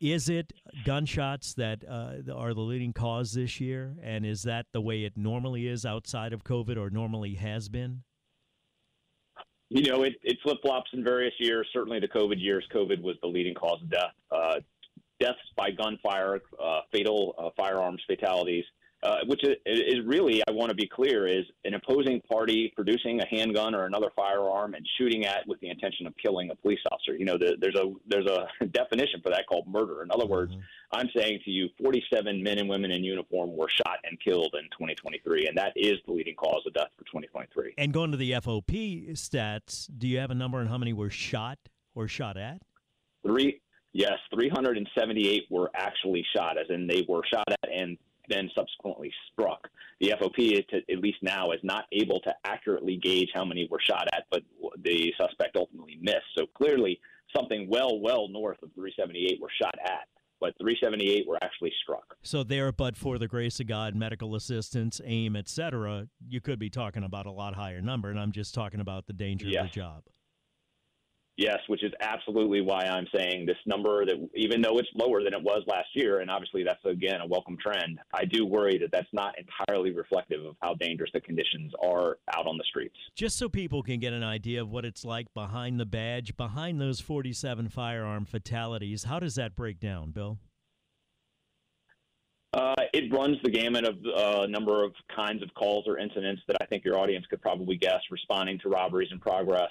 Is 0.00 0.28
it 0.28 0.52
gunshots 0.84 1.54
that 1.54 1.82
uh, 1.88 2.32
are 2.32 2.54
the 2.54 2.60
leading 2.60 2.92
cause 2.92 3.32
this 3.32 3.60
year? 3.60 3.96
And 4.02 4.24
is 4.24 4.44
that 4.44 4.66
the 4.72 4.80
way 4.80 5.04
it 5.04 5.16
normally 5.16 5.66
is 5.66 5.84
outside 5.84 6.32
of 6.32 6.44
COVID 6.44 6.76
or 6.76 6.88
normally 6.88 7.34
has 7.34 7.68
been? 7.68 8.02
You 9.70 9.82
know, 9.90 10.04
it, 10.04 10.14
it 10.22 10.38
flip 10.42 10.58
flops 10.62 10.90
in 10.94 11.04
various 11.04 11.34
years. 11.38 11.66
Certainly, 11.72 12.00
the 12.00 12.08
COVID 12.08 12.40
years, 12.40 12.64
COVID 12.74 13.02
was 13.02 13.16
the 13.20 13.28
leading 13.28 13.54
cause 13.54 13.82
of 13.82 13.90
death. 13.90 14.12
Uh, 14.30 14.60
deaths 15.20 15.38
by 15.56 15.70
gunfire, 15.72 16.40
uh, 16.62 16.80
fatal 16.92 17.34
uh, 17.36 17.50
firearms 17.56 18.00
fatalities 18.06 18.64
uh, 19.02 19.18
which 19.26 19.44
is, 19.44 19.54
is, 19.64 20.04
really, 20.04 20.42
I 20.48 20.50
want 20.50 20.70
to 20.70 20.74
be 20.74 20.88
clear, 20.88 21.26
is 21.26 21.44
an 21.64 21.74
opposing 21.74 22.20
party 22.22 22.72
producing 22.74 23.20
a 23.20 23.26
handgun 23.26 23.72
or 23.74 23.84
another 23.84 24.08
firearm 24.16 24.74
and 24.74 24.84
shooting 24.98 25.24
at 25.24 25.46
with 25.46 25.60
the 25.60 25.68
intention 25.68 26.06
of 26.08 26.14
killing 26.16 26.50
a 26.50 26.56
police 26.56 26.80
officer. 26.90 27.16
You 27.16 27.24
know, 27.24 27.38
the, 27.38 27.56
there's 27.60 27.76
a 27.76 27.92
there's 28.08 28.26
a 28.26 28.66
definition 28.72 29.20
for 29.22 29.30
that 29.30 29.46
called 29.48 29.68
murder. 29.68 30.02
In 30.02 30.10
other 30.10 30.26
words, 30.26 30.52
mm-hmm. 30.52 30.62
I'm 30.98 31.08
saying 31.16 31.40
to 31.44 31.50
you, 31.50 31.68
47 31.80 32.42
men 32.42 32.58
and 32.58 32.68
women 32.68 32.90
in 32.90 33.04
uniform 33.04 33.56
were 33.56 33.68
shot 33.68 33.98
and 34.02 34.18
killed 34.20 34.54
in 34.58 34.64
2023, 34.70 35.46
and 35.46 35.56
that 35.56 35.72
is 35.76 35.94
the 36.06 36.12
leading 36.12 36.34
cause 36.34 36.62
of 36.66 36.74
death 36.74 36.88
for 36.96 37.04
2023. 37.04 37.74
And 37.78 37.92
going 37.92 38.10
to 38.10 38.16
the 38.16 38.32
FOP 38.32 39.12
stats, 39.12 39.88
do 39.96 40.08
you 40.08 40.18
have 40.18 40.32
a 40.32 40.34
number 40.34 40.58
on 40.58 40.66
how 40.66 40.78
many 40.78 40.92
were 40.92 41.10
shot 41.10 41.58
or 41.94 42.08
shot 42.08 42.36
at? 42.36 42.62
Three. 43.24 43.60
Yes, 43.92 44.18
378 44.34 45.44
were 45.50 45.70
actually 45.74 46.24
shot, 46.36 46.58
as 46.58 46.66
in 46.68 46.86
they 46.86 47.06
were 47.08 47.22
shot 47.32 47.44
at 47.50 47.70
and 47.72 47.96
then 48.28 48.50
subsequently 48.54 49.12
struck. 49.32 49.68
The 50.00 50.14
FOP, 50.18 50.64
at 50.72 50.98
least 50.98 51.18
now, 51.22 51.52
is 51.52 51.60
not 51.62 51.84
able 51.92 52.20
to 52.20 52.34
accurately 52.44 52.96
gauge 52.96 53.30
how 53.34 53.44
many 53.44 53.68
were 53.70 53.80
shot 53.80 54.06
at, 54.12 54.24
but 54.30 54.42
the 54.82 55.12
suspect 55.20 55.56
ultimately 55.56 55.98
missed. 56.00 56.26
So 56.36 56.46
clearly, 56.46 57.00
something 57.36 57.68
well, 57.68 58.00
well 58.00 58.28
north 58.28 58.62
of 58.62 58.70
378 58.74 59.40
were 59.40 59.50
shot 59.60 59.74
at 59.84 60.08
but 60.40 60.54
378 60.58 61.26
were 61.26 61.38
actually 61.42 61.72
struck. 61.82 62.16
So 62.22 62.42
there, 62.42 62.70
but 62.72 62.96
for 62.96 63.18
the 63.18 63.28
grace 63.28 63.60
of 63.60 63.66
God, 63.66 63.94
medical 63.94 64.34
assistance, 64.34 65.00
AIM, 65.04 65.36
etc., 65.36 66.06
you 66.26 66.40
could 66.40 66.58
be 66.58 66.70
talking 66.70 67.04
about 67.04 67.26
a 67.26 67.30
lot 67.30 67.54
higher 67.54 67.80
number, 67.80 68.10
and 68.10 68.18
I'm 68.18 68.32
just 68.32 68.54
talking 68.54 68.80
about 68.80 69.06
the 69.06 69.12
danger 69.12 69.48
yes. 69.48 69.64
of 69.64 69.70
the 69.70 69.74
job. 69.74 70.02
Yes, 71.38 71.60
which 71.68 71.84
is 71.84 71.92
absolutely 72.00 72.62
why 72.62 72.80
I'm 72.80 73.06
saying 73.14 73.46
this 73.46 73.56
number 73.64 74.04
that 74.04 74.16
even 74.34 74.60
though 74.60 74.76
it's 74.78 74.88
lower 74.96 75.22
than 75.22 75.32
it 75.32 75.40
was 75.40 75.62
last 75.68 75.86
year, 75.94 76.18
and 76.18 76.28
obviously 76.28 76.64
that's 76.64 76.84
again 76.84 77.20
a 77.20 77.26
welcome 77.26 77.56
trend, 77.56 78.00
I 78.12 78.24
do 78.24 78.44
worry 78.44 78.76
that 78.78 78.90
that's 78.90 79.06
not 79.12 79.36
entirely 79.38 79.92
reflective 79.92 80.44
of 80.44 80.56
how 80.60 80.74
dangerous 80.74 81.10
the 81.14 81.20
conditions 81.20 81.72
are 81.80 82.18
out 82.34 82.48
on 82.48 82.58
the 82.58 82.64
streets. 82.68 82.96
Just 83.14 83.38
so 83.38 83.48
people 83.48 83.84
can 83.84 84.00
get 84.00 84.12
an 84.12 84.24
idea 84.24 84.60
of 84.60 84.68
what 84.68 84.84
it's 84.84 85.04
like 85.04 85.32
behind 85.32 85.78
the 85.78 85.86
badge, 85.86 86.36
behind 86.36 86.80
those 86.80 86.98
47 86.98 87.68
firearm 87.68 88.24
fatalities, 88.24 89.04
how 89.04 89.20
does 89.20 89.36
that 89.36 89.54
break 89.54 89.78
down, 89.78 90.10
Bill? 90.10 90.38
Uh, 92.52 92.74
it 92.92 93.12
runs 93.12 93.36
the 93.44 93.50
gamut 93.50 93.84
of 93.84 93.94
a 94.04 94.40
uh, 94.40 94.46
number 94.46 94.82
of 94.82 94.92
kinds 95.14 95.44
of 95.44 95.54
calls 95.54 95.84
or 95.86 95.98
incidents 95.98 96.42
that 96.48 96.56
I 96.60 96.66
think 96.66 96.84
your 96.84 96.98
audience 96.98 97.26
could 97.30 97.40
probably 97.40 97.76
guess, 97.76 98.00
responding 98.10 98.58
to 98.60 98.68
robberies 98.68 99.10
in 99.12 99.20
progress 99.20 99.70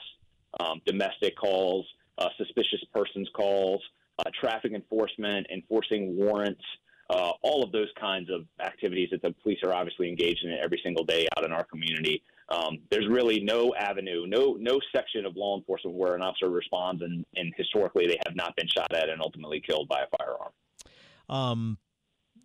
um, 0.59 0.81
domestic 0.85 1.35
calls, 1.35 1.85
uh, 2.17 2.29
suspicious 2.37 2.83
persons 2.93 3.29
calls, 3.33 3.81
uh, 4.19 4.29
traffic 4.39 4.73
enforcement, 4.73 5.47
enforcing 5.53 6.15
warrants, 6.17 6.63
uh, 7.09 7.31
all 7.41 7.63
of 7.63 7.71
those 7.71 7.87
kinds 7.99 8.29
of 8.29 8.45
activities 8.59 9.09
that 9.11 9.21
the 9.21 9.33
police 9.43 9.59
are 9.63 9.73
obviously 9.73 10.09
engaged 10.09 10.43
in 10.43 10.51
every 10.61 10.79
single 10.83 11.05
day 11.05 11.27
out 11.37 11.45
in 11.45 11.51
our 11.51 11.63
community. 11.63 12.21
Um, 12.49 12.79
there's 12.89 13.07
really 13.07 13.41
no 13.41 13.73
avenue, 13.75 14.25
no 14.25 14.57
no 14.59 14.79
section 14.95 15.25
of 15.25 15.35
law 15.35 15.57
enforcement 15.57 15.95
where 15.95 16.15
an 16.15 16.21
officer 16.21 16.49
responds 16.49 17.01
and, 17.01 17.25
and 17.35 17.53
historically 17.57 18.07
they 18.07 18.19
have 18.25 18.35
not 18.35 18.55
been 18.55 18.67
shot 18.67 18.93
at 18.93 19.09
and 19.09 19.21
ultimately 19.21 19.61
killed 19.61 19.87
by 19.87 20.01
a 20.01 20.17
firearm. 20.17 20.51
Um, 21.29 21.77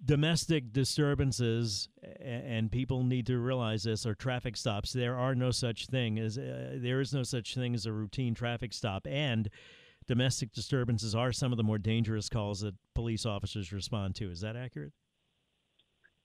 domestic 0.04 0.73
disturbances, 0.73 1.88
and 2.21 2.71
people 2.71 3.04
need 3.04 3.26
to 3.26 3.38
realize 3.38 3.85
this, 3.85 4.04
are 4.06 4.14
traffic 4.14 4.56
stops. 4.56 4.92
There 4.92 5.16
are 5.16 5.35
no 5.35 5.50
such 5.50 5.87
thing 5.87 6.18
as 6.18 6.38
uh, 6.38 6.76
there 6.76 7.00
is 7.00 7.12
no 7.12 7.23
such 7.23 7.54
thing 7.54 7.75
as 7.75 7.87
a 7.87 7.92
routine 7.92 8.35
traffic 8.35 8.73
stop, 8.73 9.06
and 9.09 9.49
domestic 10.06 10.52
disturbances 10.52 11.14
are 11.14 11.32
some 11.32 11.52
of 11.52 11.56
the 11.56 11.62
more 11.62 11.78
dangerous 11.78 12.28
calls 12.28 12.61
that 12.61 12.75
police 12.94 13.25
officers 13.25 13.73
respond 13.73 14.14
to. 14.16 14.30
Is 14.30 14.40
that 14.40 14.56
accurate? 14.56 14.92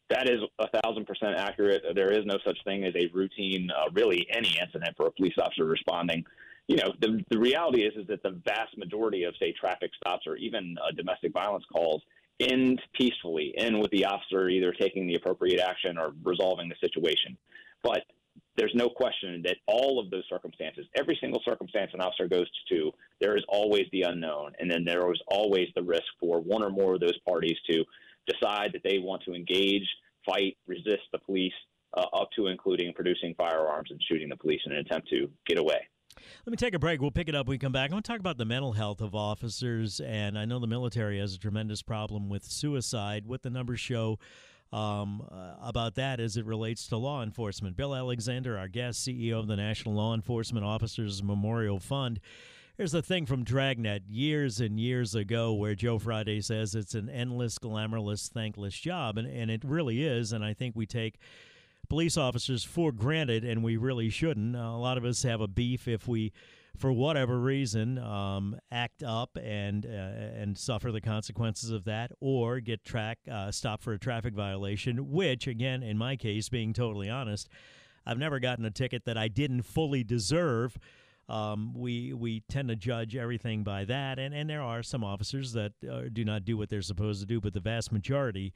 That 0.10 0.29
is 0.29 0.39
a 0.60 0.81
thousand 0.81 1.05
percent 1.05 1.36
accurate. 1.36 1.84
There 1.93 2.12
is 2.12 2.25
no 2.25 2.38
such 2.46 2.57
thing 2.63 2.86
as 2.86 2.93
a 2.96 3.10
routine, 3.13 3.69
uh, 3.69 3.89
really 3.93 4.25
any 4.31 4.57
incident 4.60 4.96
for 4.96 5.07
a 5.07 5.12
police 5.12 5.36
officer 5.39 5.65
responding. 5.65 6.25
You 6.67 6.77
know, 6.77 6.93
the, 7.00 7.24
the 7.29 7.38
reality 7.38 7.84
is 7.84 7.93
is 7.96 8.07
that 8.07 8.24
the 8.24 8.41
vast 8.46 8.77
majority 8.77 9.24
of 9.24 9.36
say 9.39 9.53
traffic 9.53 9.91
stops 9.96 10.25
or 10.25 10.36
even 10.38 10.77
uh, 10.81 10.91
domestic 10.96 11.31
violence 11.34 11.63
calls 11.72 12.01
end 12.39 12.82
peacefully, 12.94 13.53
end 13.58 13.79
with 13.79 13.91
the 13.91 14.06
officer 14.06 14.50
either 14.50 14.72
taking 14.72 15.08
the 15.08 15.15
appropriate 15.15 15.60
action 15.60 15.98
or 15.98 16.13
resolving 16.24 16.70
the 16.70 16.75
situation. 16.79 17.38
But 17.84 18.03
there's 18.56 18.74
no 18.75 18.89
question 18.89 19.41
that 19.44 19.58
all 19.67 20.00
of 20.00 20.10
those 20.10 20.24
circumstances, 20.29 20.86
every 20.96 21.17
single 21.22 21.41
circumstance 21.46 21.91
an 21.94 22.01
officer 22.01 22.27
goes 22.27 22.48
to, 22.70 22.91
there 23.22 23.38
is 23.38 23.44
always 23.48 23.86
the 23.91 24.03
unknown. 24.03 24.53
And 24.60 24.70
then 24.70 24.84
there 24.84 25.12
is 25.12 25.22
always 25.27 25.67
the 25.75 25.84
risk 25.84 26.06
for 26.20 26.39
one 26.39 26.63
or 26.63 26.70
more 26.70 26.96
of 26.96 27.00
those 27.00 27.17
parties 27.27 27.58
to 27.70 27.84
decide 28.25 28.72
that 28.74 28.84
they 28.84 29.00
want 29.00 29.24
to 29.24 29.34
engage, 29.34 29.88
fight, 30.25 30.58
resist 30.67 31.03
the 31.12 31.20
police, 31.20 31.53
uh, 31.96 32.06
up 32.13 32.29
to 32.36 32.48
including 32.48 32.94
producing 32.94 33.34
firearms 33.36 33.89
and 33.91 34.01
shooting 34.08 34.29
the 34.29 34.36
police 34.36 34.62
in 34.65 34.72
an 34.72 34.79
attempt 34.79 35.08
to 35.10 35.29
get 35.46 35.58
away. 35.58 35.88
Let 36.45 36.51
me 36.51 36.57
take 36.57 36.74
a 36.74 36.79
break. 36.79 37.01
We'll 37.01 37.12
pick 37.12 37.29
it 37.29 37.36
up 37.36 37.47
when 37.47 37.55
we 37.55 37.57
come 37.57 37.71
back. 37.71 37.91
I 37.91 37.93
want 37.93 38.05
to 38.05 38.12
talk 38.12 38.19
about 38.19 38.38
the 38.38 38.45
mental 38.45 38.74
health 38.74 39.01
of 39.01 39.15
officers, 39.15 40.00
and 40.00 40.38
I 40.38 40.45
know 40.45 40.59
the 40.59 40.67
military 40.67 41.19
has 41.19 41.33
a 41.33 41.39
tremendous 41.39 41.81
problem 41.81 42.29
with 42.29 42.43
suicide. 42.45 43.25
What 43.25 43.43
the 43.43 43.50
numbers 43.50 43.79
show 43.79 44.19
um, 44.71 45.27
uh, 45.31 45.55
about 45.62 45.95
that 45.95 46.19
as 46.19 46.38
it 46.38 46.45
relates 46.45 46.88
to 46.88 46.97
law 46.97 47.24
enforcement. 47.24 47.77
Bill 47.77 47.95
Alexander, 47.95 48.57
our 48.57 48.67
guest, 48.67 49.07
CEO 49.07 49.39
of 49.39 49.47
the 49.47 49.55
National 49.55 49.95
Law 49.95 50.13
Enforcement 50.13 50.65
Officers 50.65 51.24
Memorial 51.24 51.79
Fund. 51.79 52.19
Here's 52.77 52.91
the 52.91 53.01
thing 53.01 53.25
from 53.25 53.43
Dragnet 53.43 54.03
years 54.07 54.59
and 54.59 54.79
years 54.79 55.15
ago 55.15 55.53
where 55.53 55.74
Joe 55.74 55.97
Friday 55.97 56.41
says 56.41 56.75
it's 56.75 56.93
an 56.93 57.09
endless, 57.09 57.57
glamourless, 57.57 58.29
thankless 58.29 58.77
job. 58.77 59.17
And, 59.17 59.27
and 59.27 59.50
it 59.50 59.63
really 59.63 60.05
is. 60.05 60.31
And 60.31 60.45
I 60.45 60.53
think 60.53 60.75
we 60.75 60.86
take 60.86 61.17
police 61.89 62.17
officers 62.17 62.63
for 62.63 62.91
granted, 62.91 63.44
and 63.44 63.63
we 63.63 63.77
really 63.77 64.10
shouldn't. 64.10 64.56
Uh, 64.56 64.60
a 64.60 64.77
lot 64.77 64.98
of 64.98 65.06
us 65.06 65.24
have 65.24 65.41
a 65.41 65.48
beef 65.48 65.88
if 65.88 66.08
we, 66.08 66.32
for 66.75 66.91
whatever 66.91 67.39
reason, 67.39 67.98
um, 67.98 68.58
act 68.72 69.03
up 69.03 69.38
and 69.41 69.86
uh, 69.86 69.89
and 69.89 70.58
suffer 70.58 70.91
the 70.91 71.01
consequences 71.01 71.72
of 71.72 71.86
that, 71.86 72.12
or 72.20 72.60
get 72.60 72.84
track 72.84 73.20
uh, 73.32 73.51
stopped 73.51 73.84
for 73.84 73.94
a 73.94 74.00
traffic 74.00 74.34
violation. 74.34 75.12
Which, 75.12 75.48
again, 75.48 75.84
in 75.84 75.98
my 75.98 76.15
case, 76.15 76.50
being 76.50 76.74
totally 76.74 77.10
honest, 77.10 77.50
I've 78.06 78.20
never 78.20 78.39
gotten 78.39 78.65
a 78.65 78.72
ticket 78.72 79.06
that 79.06 79.17
I 79.17 79.27
didn't 79.27 79.63
fully 79.63 80.03
deserve. 80.03 80.77
Um, 81.29 81.74
we 81.75 82.13
we 82.13 82.41
tend 82.50 82.70
to 82.70 82.75
judge 82.75 83.15
everything 83.15 83.63
by 83.63 83.84
that, 83.86 84.17
and, 84.17 84.34
and 84.34 84.50
there 84.50 84.62
are 84.62 84.82
some 84.82 85.03
officers 85.03 85.53
that 85.53 85.74
uh, 85.89 86.03
do 86.12 86.24
not 86.24 86.46
do 86.46 86.56
what 86.58 86.70
they're 86.70 86.82
supposed 86.82 87.20
to 87.20 87.25
do, 87.25 87.41
but 87.41 87.53
the 87.53 87.60
vast 87.60 87.91
majority 87.91 88.53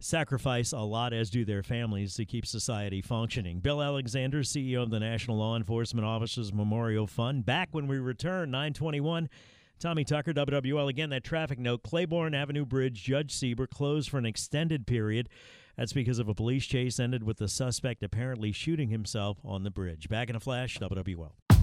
sacrifice 0.00 0.72
a 0.72 0.78
lot, 0.78 1.12
as 1.12 1.30
do 1.30 1.44
their 1.44 1.62
families, 1.62 2.14
to 2.14 2.24
keep 2.24 2.46
society 2.46 3.02
functioning. 3.02 3.60
Bill 3.60 3.82
Alexander, 3.82 4.40
CEO 4.42 4.82
of 4.82 4.90
the 4.90 5.00
National 5.00 5.38
Law 5.38 5.56
Enforcement 5.56 6.06
Officers 6.06 6.52
Memorial 6.52 7.06
Fund, 7.06 7.44
back 7.44 7.68
when 7.72 7.86
we 7.86 7.98
return, 7.98 8.50
921. 8.50 9.28
Tommy 9.78 10.04
Tucker, 10.04 10.32
WWL. 10.32 10.88
Again, 10.88 11.10
that 11.10 11.22
traffic 11.22 11.58
note 11.58 11.82
Claiborne 11.82 12.34
Avenue 12.34 12.64
Bridge, 12.64 13.02
Judge 13.02 13.34
Seeber 13.34 13.68
closed 13.68 14.08
for 14.08 14.16
an 14.16 14.24
extended 14.24 14.86
period. 14.86 15.28
That's 15.76 15.92
because 15.92 16.18
of 16.18 16.28
a 16.28 16.34
police 16.34 16.64
chase 16.64 16.98
ended 16.98 17.22
with 17.22 17.36
the 17.36 17.48
suspect 17.48 18.02
apparently 18.02 18.52
shooting 18.52 18.88
himself 18.88 19.38
on 19.44 19.64
the 19.64 19.70
bridge. 19.70 20.08
Back 20.08 20.30
in 20.30 20.36
a 20.36 20.40
flash, 20.40 20.78
WWL. 20.78 21.45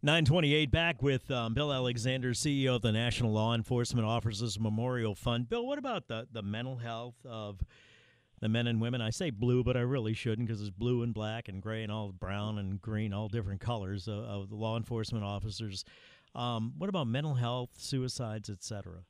928 0.00 0.70
back 0.70 1.02
with 1.02 1.28
um, 1.28 1.54
Bill 1.54 1.72
Alexander, 1.72 2.30
CEO 2.30 2.76
of 2.76 2.82
the 2.82 2.92
National 2.92 3.32
Law 3.32 3.52
Enforcement 3.52 4.06
Officers 4.06 4.56
Memorial 4.60 5.16
Fund. 5.16 5.48
Bill, 5.48 5.66
what 5.66 5.76
about 5.76 6.06
the, 6.06 6.28
the 6.30 6.40
mental 6.40 6.76
health 6.76 7.16
of 7.24 7.60
the 8.40 8.48
men 8.48 8.68
and 8.68 8.80
women? 8.80 9.00
I 9.00 9.10
say 9.10 9.30
blue, 9.30 9.64
but 9.64 9.76
I 9.76 9.80
really 9.80 10.14
shouldn't 10.14 10.46
because 10.46 10.60
it's 10.60 10.70
blue 10.70 11.02
and 11.02 11.12
black 11.12 11.48
and 11.48 11.60
gray 11.60 11.82
and 11.82 11.90
all 11.90 12.12
brown 12.12 12.58
and 12.58 12.80
green, 12.80 13.12
all 13.12 13.26
different 13.26 13.60
colors 13.60 14.06
of, 14.06 14.20
of 14.20 14.50
the 14.50 14.54
law 14.54 14.76
enforcement 14.76 15.24
officers. 15.24 15.84
Um, 16.32 16.74
what 16.78 16.88
about 16.88 17.08
mental 17.08 17.34
health, 17.34 17.70
suicides, 17.76 18.48
etc.? 18.48 19.00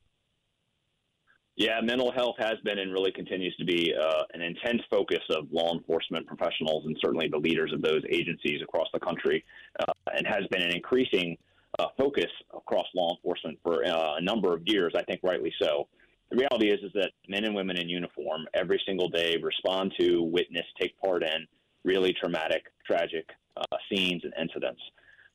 Yeah, 1.59 1.81
mental 1.83 2.09
health 2.13 2.37
has 2.39 2.55
been 2.63 2.79
and 2.79 2.93
really 2.93 3.11
continues 3.11 3.53
to 3.57 3.65
be 3.65 3.93
uh, 3.93 4.23
an 4.33 4.41
intense 4.41 4.81
focus 4.89 5.19
of 5.29 5.51
law 5.51 5.73
enforcement 5.73 6.25
professionals 6.25 6.85
and 6.85 6.95
certainly 7.01 7.27
the 7.27 7.37
leaders 7.37 7.73
of 7.73 7.81
those 7.81 8.01
agencies 8.09 8.61
across 8.63 8.87
the 8.93 8.99
country, 9.01 9.43
uh, 9.77 9.91
and 10.15 10.25
has 10.25 10.47
been 10.51 10.61
an 10.61 10.71
increasing 10.71 11.37
uh, 11.77 11.87
focus 11.97 12.31
across 12.55 12.85
law 12.95 13.13
enforcement 13.13 13.59
for 13.61 13.85
uh, 13.85 14.15
a 14.15 14.21
number 14.21 14.53
of 14.53 14.61
years. 14.67 14.93
I 14.95 15.03
think 15.03 15.19
rightly 15.21 15.53
so. 15.61 15.89
The 16.31 16.37
reality 16.37 16.71
is 16.71 16.79
is 16.81 16.93
that 16.93 17.11
men 17.27 17.43
and 17.43 17.53
women 17.53 17.77
in 17.77 17.89
uniform 17.89 18.47
every 18.53 18.81
single 18.85 19.09
day 19.09 19.35
respond 19.43 19.93
to, 19.99 20.23
witness, 20.23 20.65
take 20.79 20.97
part 21.01 21.23
in 21.23 21.45
really 21.83 22.15
traumatic, 22.21 22.67
tragic 22.87 23.27
uh, 23.57 23.77
scenes 23.91 24.23
and 24.23 24.33
incidents. 24.39 24.81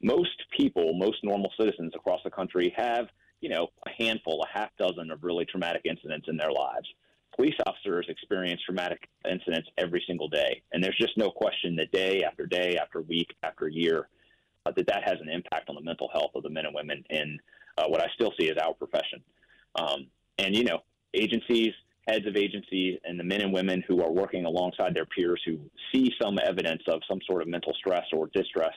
Most 0.00 0.42
people, 0.56 0.94
most 0.94 1.18
normal 1.22 1.52
citizens 1.60 1.92
across 1.94 2.20
the 2.24 2.30
country 2.30 2.72
have 2.78 3.08
you 3.44 3.50
know, 3.50 3.68
a 3.84 4.02
handful, 4.02 4.42
a 4.42 4.58
half 4.58 4.70
dozen 4.78 5.10
of 5.10 5.22
really 5.22 5.44
traumatic 5.44 5.82
incidents 5.84 6.28
in 6.30 6.36
their 6.38 6.50
lives. 6.50 6.88
Police 7.36 7.56
officers 7.66 8.06
experience 8.08 8.58
traumatic 8.64 9.06
incidents 9.30 9.68
every 9.76 10.02
single 10.06 10.30
day, 10.30 10.62
and 10.72 10.82
there's 10.82 10.96
just 10.98 11.18
no 11.18 11.30
question 11.30 11.76
that 11.76 11.92
day 11.92 12.22
after 12.24 12.46
day, 12.46 12.78
after 12.80 13.02
week, 13.02 13.34
after 13.42 13.68
year, 13.68 14.08
uh, 14.64 14.70
that 14.74 14.86
that 14.86 15.02
has 15.04 15.18
an 15.20 15.28
impact 15.28 15.68
on 15.68 15.74
the 15.74 15.82
mental 15.82 16.08
health 16.14 16.30
of 16.34 16.42
the 16.42 16.48
men 16.48 16.64
and 16.64 16.74
women 16.74 17.04
in 17.10 17.38
uh, 17.76 17.84
what 17.86 18.00
I 18.00 18.06
still 18.14 18.32
see 18.40 18.48
as 18.48 18.56
our 18.56 18.72
profession. 18.72 19.22
Um, 19.74 20.06
and 20.38 20.56
you 20.56 20.64
know, 20.64 20.78
agencies, 21.12 21.74
heads 22.08 22.26
of 22.26 22.36
agencies, 22.36 22.98
and 23.04 23.20
the 23.20 23.24
men 23.24 23.42
and 23.42 23.52
women 23.52 23.84
who 23.86 24.02
are 24.02 24.10
working 24.10 24.46
alongside 24.46 24.94
their 24.94 25.04
peers 25.04 25.42
who 25.44 25.58
see 25.92 26.10
some 26.22 26.38
evidence 26.46 26.82
of 26.88 27.02
some 27.06 27.18
sort 27.26 27.42
of 27.42 27.48
mental 27.48 27.74
stress 27.74 28.06
or 28.14 28.28
distress 28.28 28.74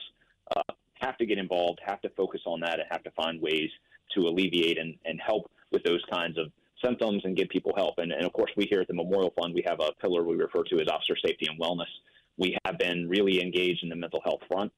uh, 0.54 0.74
have 1.00 1.16
to 1.16 1.24
get 1.24 1.38
involved, 1.38 1.78
have 1.86 2.02
to 2.02 2.10
focus 2.10 2.42
on 2.44 2.60
that, 2.60 2.80
and 2.80 2.88
have 2.90 3.02
to 3.04 3.10
find 3.12 3.40
ways 3.40 3.70
to 4.14 4.22
alleviate 4.22 4.78
and, 4.78 4.94
and 5.04 5.20
help 5.24 5.50
with 5.72 5.82
those 5.84 6.02
kinds 6.10 6.38
of 6.38 6.50
symptoms 6.84 7.22
and 7.24 7.36
give 7.36 7.48
people 7.48 7.72
help. 7.76 7.98
And, 7.98 8.12
and 8.12 8.24
of 8.24 8.32
course, 8.32 8.50
we 8.56 8.66
here 8.70 8.80
at 8.80 8.88
the 8.88 8.94
Memorial 8.94 9.32
Fund, 9.40 9.54
we 9.54 9.64
have 9.66 9.80
a 9.80 9.92
pillar 10.00 10.24
we 10.24 10.36
refer 10.36 10.62
to 10.64 10.80
as 10.80 10.88
officer 10.88 11.16
safety 11.24 11.46
and 11.48 11.60
wellness. 11.60 11.90
We 12.36 12.56
have 12.64 12.78
been 12.78 13.08
really 13.08 13.42
engaged 13.42 13.82
in 13.82 13.88
the 13.88 13.96
mental 13.96 14.20
health 14.24 14.40
front. 14.48 14.72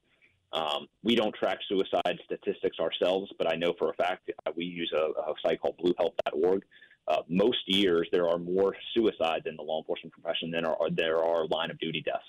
Um, 0.52 0.88
we 1.04 1.14
don't 1.14 1.34
track 1.34 1.58
suicide 1.68 2.18
statistics 2.25 2.78
ourselves, 2.80 3.30
but 3.38 3.52
I 3.52 3.56
know 3.56 3.75
for 3.78 3.90
a 3.90 3.94
fact 3.94 4.30
uh, 4.46 4.50
we 4.56 4.64
use 4.64 4.92
a, 4.94 5.30
a 5.30 5.34
site 5.44 5.60
called 5.60 5.76
bluehelp.org. 5.78 6.64
Uh, 7.06 7.22
most 7.28 7.58
years, 7.66 8.08
there 8.12 8.28
are 8.28 8.38
more 8.38 8.75
suicides 8.94 9.46
in 9.46 9.56
the 9.56 9.62
law 9.62 9.78
enforcement 9.78 10.12
profession 10.12 10.50
than 10.50 10.64
are, 10.64 10.76
there 10.90 11.22
are 11.22 11.46
line 11.46 11.70
of 11.70 11.78
duty 11.78 12.02
deaths. 12.02 12.25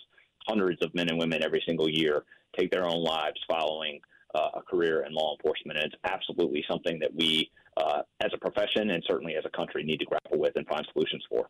Hundreds 0.47 0.83
of 0.83 0.93
men 0.93 1.09
and 1.09 1.17
women 1.17 1.43
every 1.43 1.63
single 1.67 1.89
year 1.89 2.23
take 2.57 2.71
their 2.71 2.85
own 2.85 3.03
lives 3.03 3.39
following 3.49 3.99
a 4.39 4.61
career 4.61 5.05
in 5.05 5.13
law 5.13 5.35
enforcement. 5.35 5.77
And 5.77 5.91
it's 5.91 6.01
absolutely 6.05 6.63
something 6.69 6.99
that 6.99 7.13
we, 7.13 7.49
uh, 7.77 8.01
as 8.21 8.31
a 8.33 8.37
profession 8.37 8.91
and 8.91 9.03
certainly 9.07 9.35
as 9.35 9.43
a 9.45 9.49
country, 9.55 9.83
need 9.83 9.99
to 9.99 10.05
grapple 10.05 10.39
with 10.39 10.53
and 10.55 10.67
find 10.67 10.85
solutions 10.93 11.23
for. 11.29 11.49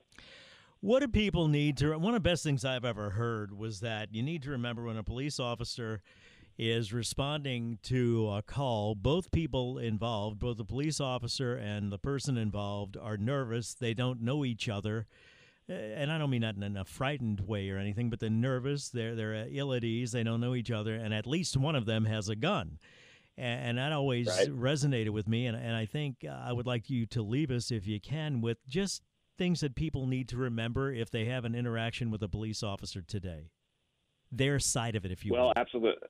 What 0.81 1.01
do 1.01 1.07
people 1.07 1.47
need 1.47 1.77
to? 1.77 1.95
One 1.97 2.15
of 2.15 2.23
the 2.23 2.29
best 2.29 2.43
things 2.43 2.65
I've 2.65 2.85
ever 2.85 3.11
heard 3.11 3.55
was 3.55 3.81
that 3.81 4.13
you 4.13 4.23
need 4.23 4.41
to 4.43 4.49
remember 4.49 4.83
when 4.83 4.97
a 4.97 5.03
police 5.03 5.39
officer 5.39 6.01
is 6.57 6.91
responding 6.91 7.77
to 7.83 8.29
a 8.29 8.41
call. 8.41 8.95
Both 8.95 9.31
people 9.31 9.77
involved, 9.77 10.39
both 10.39 10.57
the 10.57 10.65
police 10.65 10.99
officer 10.99 11.55
and 11.55 11.91
the 11.91 11.97
person 11.97 12.37
involved, 12.37 12.97
are 12.97 13.17
nervous. 13.17 13.73
They 13.73 13.93
don't 13.93 14.21
know 14.21 14.43
each 14.43 14.67
other. 14.67 15.07
And 15.71 16.11
I 16.11 16.17
don't 16.17 16.29
mean 16.29 16.41
that 16.41 16.55
in 16.55 16.77
a 16.77 16.85
frightened 16.85 17.41
way 17.41 17.69
or 17.69 17.77
anything, 17.77 18.09
but 18.09 18.19
they're 18.19 18.29
nervous. 18.29 18.89
They're 18.89 19.15
they're 19.15 19.47
ill 19.49 19.73
at 19.73 19.83
ease. 19.83 20.11
They 20.11 20.23
don't 20.23 20.41
know 20.41 20.55
each 20.55 20.71
other, 20.71 20.95
and 20.95 21.13
at 21.13 21.25
least 21.25 21.57
one 21.57 21.75
of 21.75 21.85
them 21.85 22.05
has 22.05 22.29
a 22.29 22.35
gun 22.35 22.77
and, 23.37 23.77
that 23.77 23.91
always 23.91 24.27
right. 24.27 24.49
resonated 24.49 25.09
with 25.09 25.27
me. 25.27 25.47
And, 25.47 25.57
and 25.57 25.75
I 25.75 25.85
think 25.85 26.25
uh, 26.27 26.31
I 26.31 26.53
would 26.53 26.67
like 26.67 26.89
you 26.89 27.05
to 27.07 27.21
leave 27.21 27.51
us, 27.51 27.71
if 27.71 27.87
you 27.87 27.99
can, 27.99 28.41
with 28.41 28.57
just 28.67 29.01
things 29.37 29.61
that 29.61 29.75
people 29.75 30.05
need 30.05 30.29
to 30.29 30.37
remember 30.37 30.93
if 30.93 31.09
they 31.09 31.25
have 31.25 31.45
an 31.45 31.55
interaction 31.55 32.11
with 32.11 32.21
a 32.21 32.27
police 32.27 32.61
officer 32.61 33.01
today. 33.01 33.49
Their 34.31 34.59
side 34.59 34.95
of 34.95 35.05
it, 35.05 35.11
if 35.11 35.25
you 35.25 35.33
well, 35.33 35.47
will. 35.47 35.53
absolutely. 35.57 36.07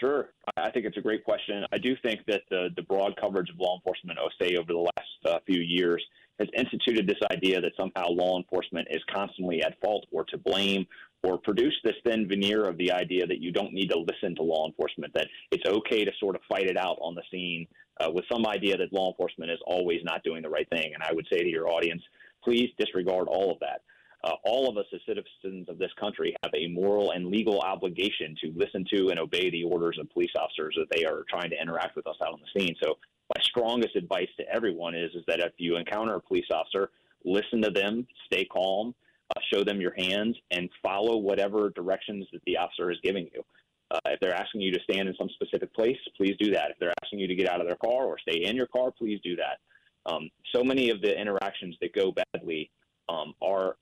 Sure. 0.00 0.30
I 0.56 0.70
think 0.70 0.86
it's 0.86 0.96
a 0.96 1.00
great 1.00 1.24
question. 1.24 1.64
I 1.72 1.78
do 1.78 1.96
think 2.02 2.20
that 2.26 2.42
the, 2.50 2.68
the 2.76 2.82
broad 2.82 3.14
coverage 3.20 3.48
of 3.50 3.56
law 3.58 3.76
enforcement, 3.76 4.18
OSA, 4.18 4.56
over 4.56 4.72
the 4.72 4.78
last 4.78 5.34
uh, 5.34 5.38
few 5.46 5.60
years 5.60 6.04
has 6.38 6.48
instituted 6.56 7.06
this 7.06 7.18
idea 7.30 7.60
that 7.60 7.72
somehow 7.76 8.08
law 8.08 8.36
enforcement 8.36 8.88
is 8.90 9.02
constantly 9.12 9.62
at 9.62 9.80
fault 9.80 10.06
or 10.10 10.24
to 10.24 10.38
blame 10.38 10.86
or 11.22 11.38
produce 11.38 11.74
this 11.84 11.94
thin 12.04 12.28
veneer 12.28 12.64
of 12.64 12.76
the 12.76 12.92
idea 12.92 13.26
that 13.26 13.40
you 13.40 13.50
don't 13.50 13.72
need 13.72 13.88
to 13.88 13.98
listen 13.98 14.34
to 14.36 14.42
law 14.42 14.66
enforcement, 14.66 15.12
that 15.14 15.28
it's 15.50 15.68
okay 15.68 16.04
to 16.04 16.10
sort 16.20 16.36
of 16.36 16.42
fight 16.48 16.66
it 16.66 16.76
out 16.76 16.98
on 17.00 17.14
the 17.14 17.22
scene 17.30 17.66
uh, 18.00 18.10
with 18.10 18.24
some 18.30 18.46
idea 18.46 18.76
that 18.76 18.92
law 18.92 19.10
enforcement 19.10 19.50
is 19.50 19.58
always 19.66 20.00
not 20.04 20.22
doing 20.22 20.42
the 20.42 20.48
right 20.48 20.68
thing. 20.70 20.92
And 20.92 21.02
I 21.02 21.12
would 21.12 21.26
say 21.32 21.38
to 21.38 21.48
your 21.48 21.68
audience, 21.68 22.02
please 22.42 22.68
disregard 22.78 23.28
all 23.28 23.50
of 23.50 23.58
that. 23.60 23.82
Uh, 24.24 24.32
all 24.44 24.70
of 24.70 24.78
us 24.78 24.86
as 24.94 25.00
citizens 25.06 25.68
of 25.68 25.78
this 25.78 25.90
country 26.00 26.34
have 26.42 26.52
a 26.54 26.66
moral 26.68 27.10
and 27.10 27.26
legal 27.26 27.60
obligation 27.60 28.34
to 28.42 28.52
listen 28.56 28.84
to 28.90 29.10
and 29.10 29.18
obey 29.18 29.50
the 29.50 29.64
orders 29.64 29.98
of 30.00 30.10
police 30.10 30.30
officers 30.38 30.74
that 30.78 30.94
they 30.96 31.04
are 31.04 31.24
trying 31.28 31.50
to 31.50 31.60
interact 31.60 31.94
with 31.94 32.06
us 32.06 32.16
out 32.22 32.32
on 32.32 32.40
the 32.40 32.60
scene. 32.60 32.74
So 32.82 32.94
my 33.34 33.42
strongest 33.42 33.96
advice 33.96 34.28
to 34.38 34.44
everyone 34.48 34.94
is, 34.94 35.10
is 35.14 35.22
that 35.26 35.40
if 35.40 35.52
you 35.56 35.76
encounter 35.76 36.14
a 36.14 36.20
police 36.20 36.46
officer, 36.52 36.90
listen 37.24 37.62
to 37.62 37.70
them, 37.70 38.06
stay 38.26 38.44
calm, 38.44 38.94
uh, 39.34 39.40
show 39.52 39.64
them 39.64 39.80
your 39.80 39.94
hands, 39.96 40.36
and 40.50 40.68
follow 40.82 41.16
whatever 41.16 41.70
directions 41.70 42.26
that 42.32 42.42
the 42.46 42.56
officer 42.56 42.90
is 42.90 42.98
giving 43.02 43.28
you. 43.34 43.42
Uh, 43.90 43.98
if 44.06 44.20
they're 44.20 44.34
asking 44.34 44.60
you 44.60 44.72
to 44.72 44.80
stand 44.82 45.08
in 45.08 45.14
some 45.16 45.28
specific 45.30 45.72
place, 45.74 45.96
please 46.16 46.34
do 46.38 46.50
that. 46.50 46.70
If 46.70 46.78
they're 46.78 46.94
asking 47.02 47.20
you 47.20 47.26
to 47.26 47.34
get 47.34 47.48
out 47.48 47.60
of 47.60 47.66
their 47.66 47.76
car 47.76 48.04
or 48.04 48.18
stay 48.18 48.44
in 48.44 48.56
your 48.56 48.66
car, 48.66 48.90
please 48.90 49.20
do 49.22 49.36
that. 49.36 49.58
Um, 50.06 50.30
so 50.54 50.62
many 50.62 50.90
of 50.90 51.00
the 51.00 51.18
interactions 51.18 51.76
that 51.80 51.94
go 51.94 52.12
badly 52.12 52.70
um, 53.08 53.34
are 53.40 53.76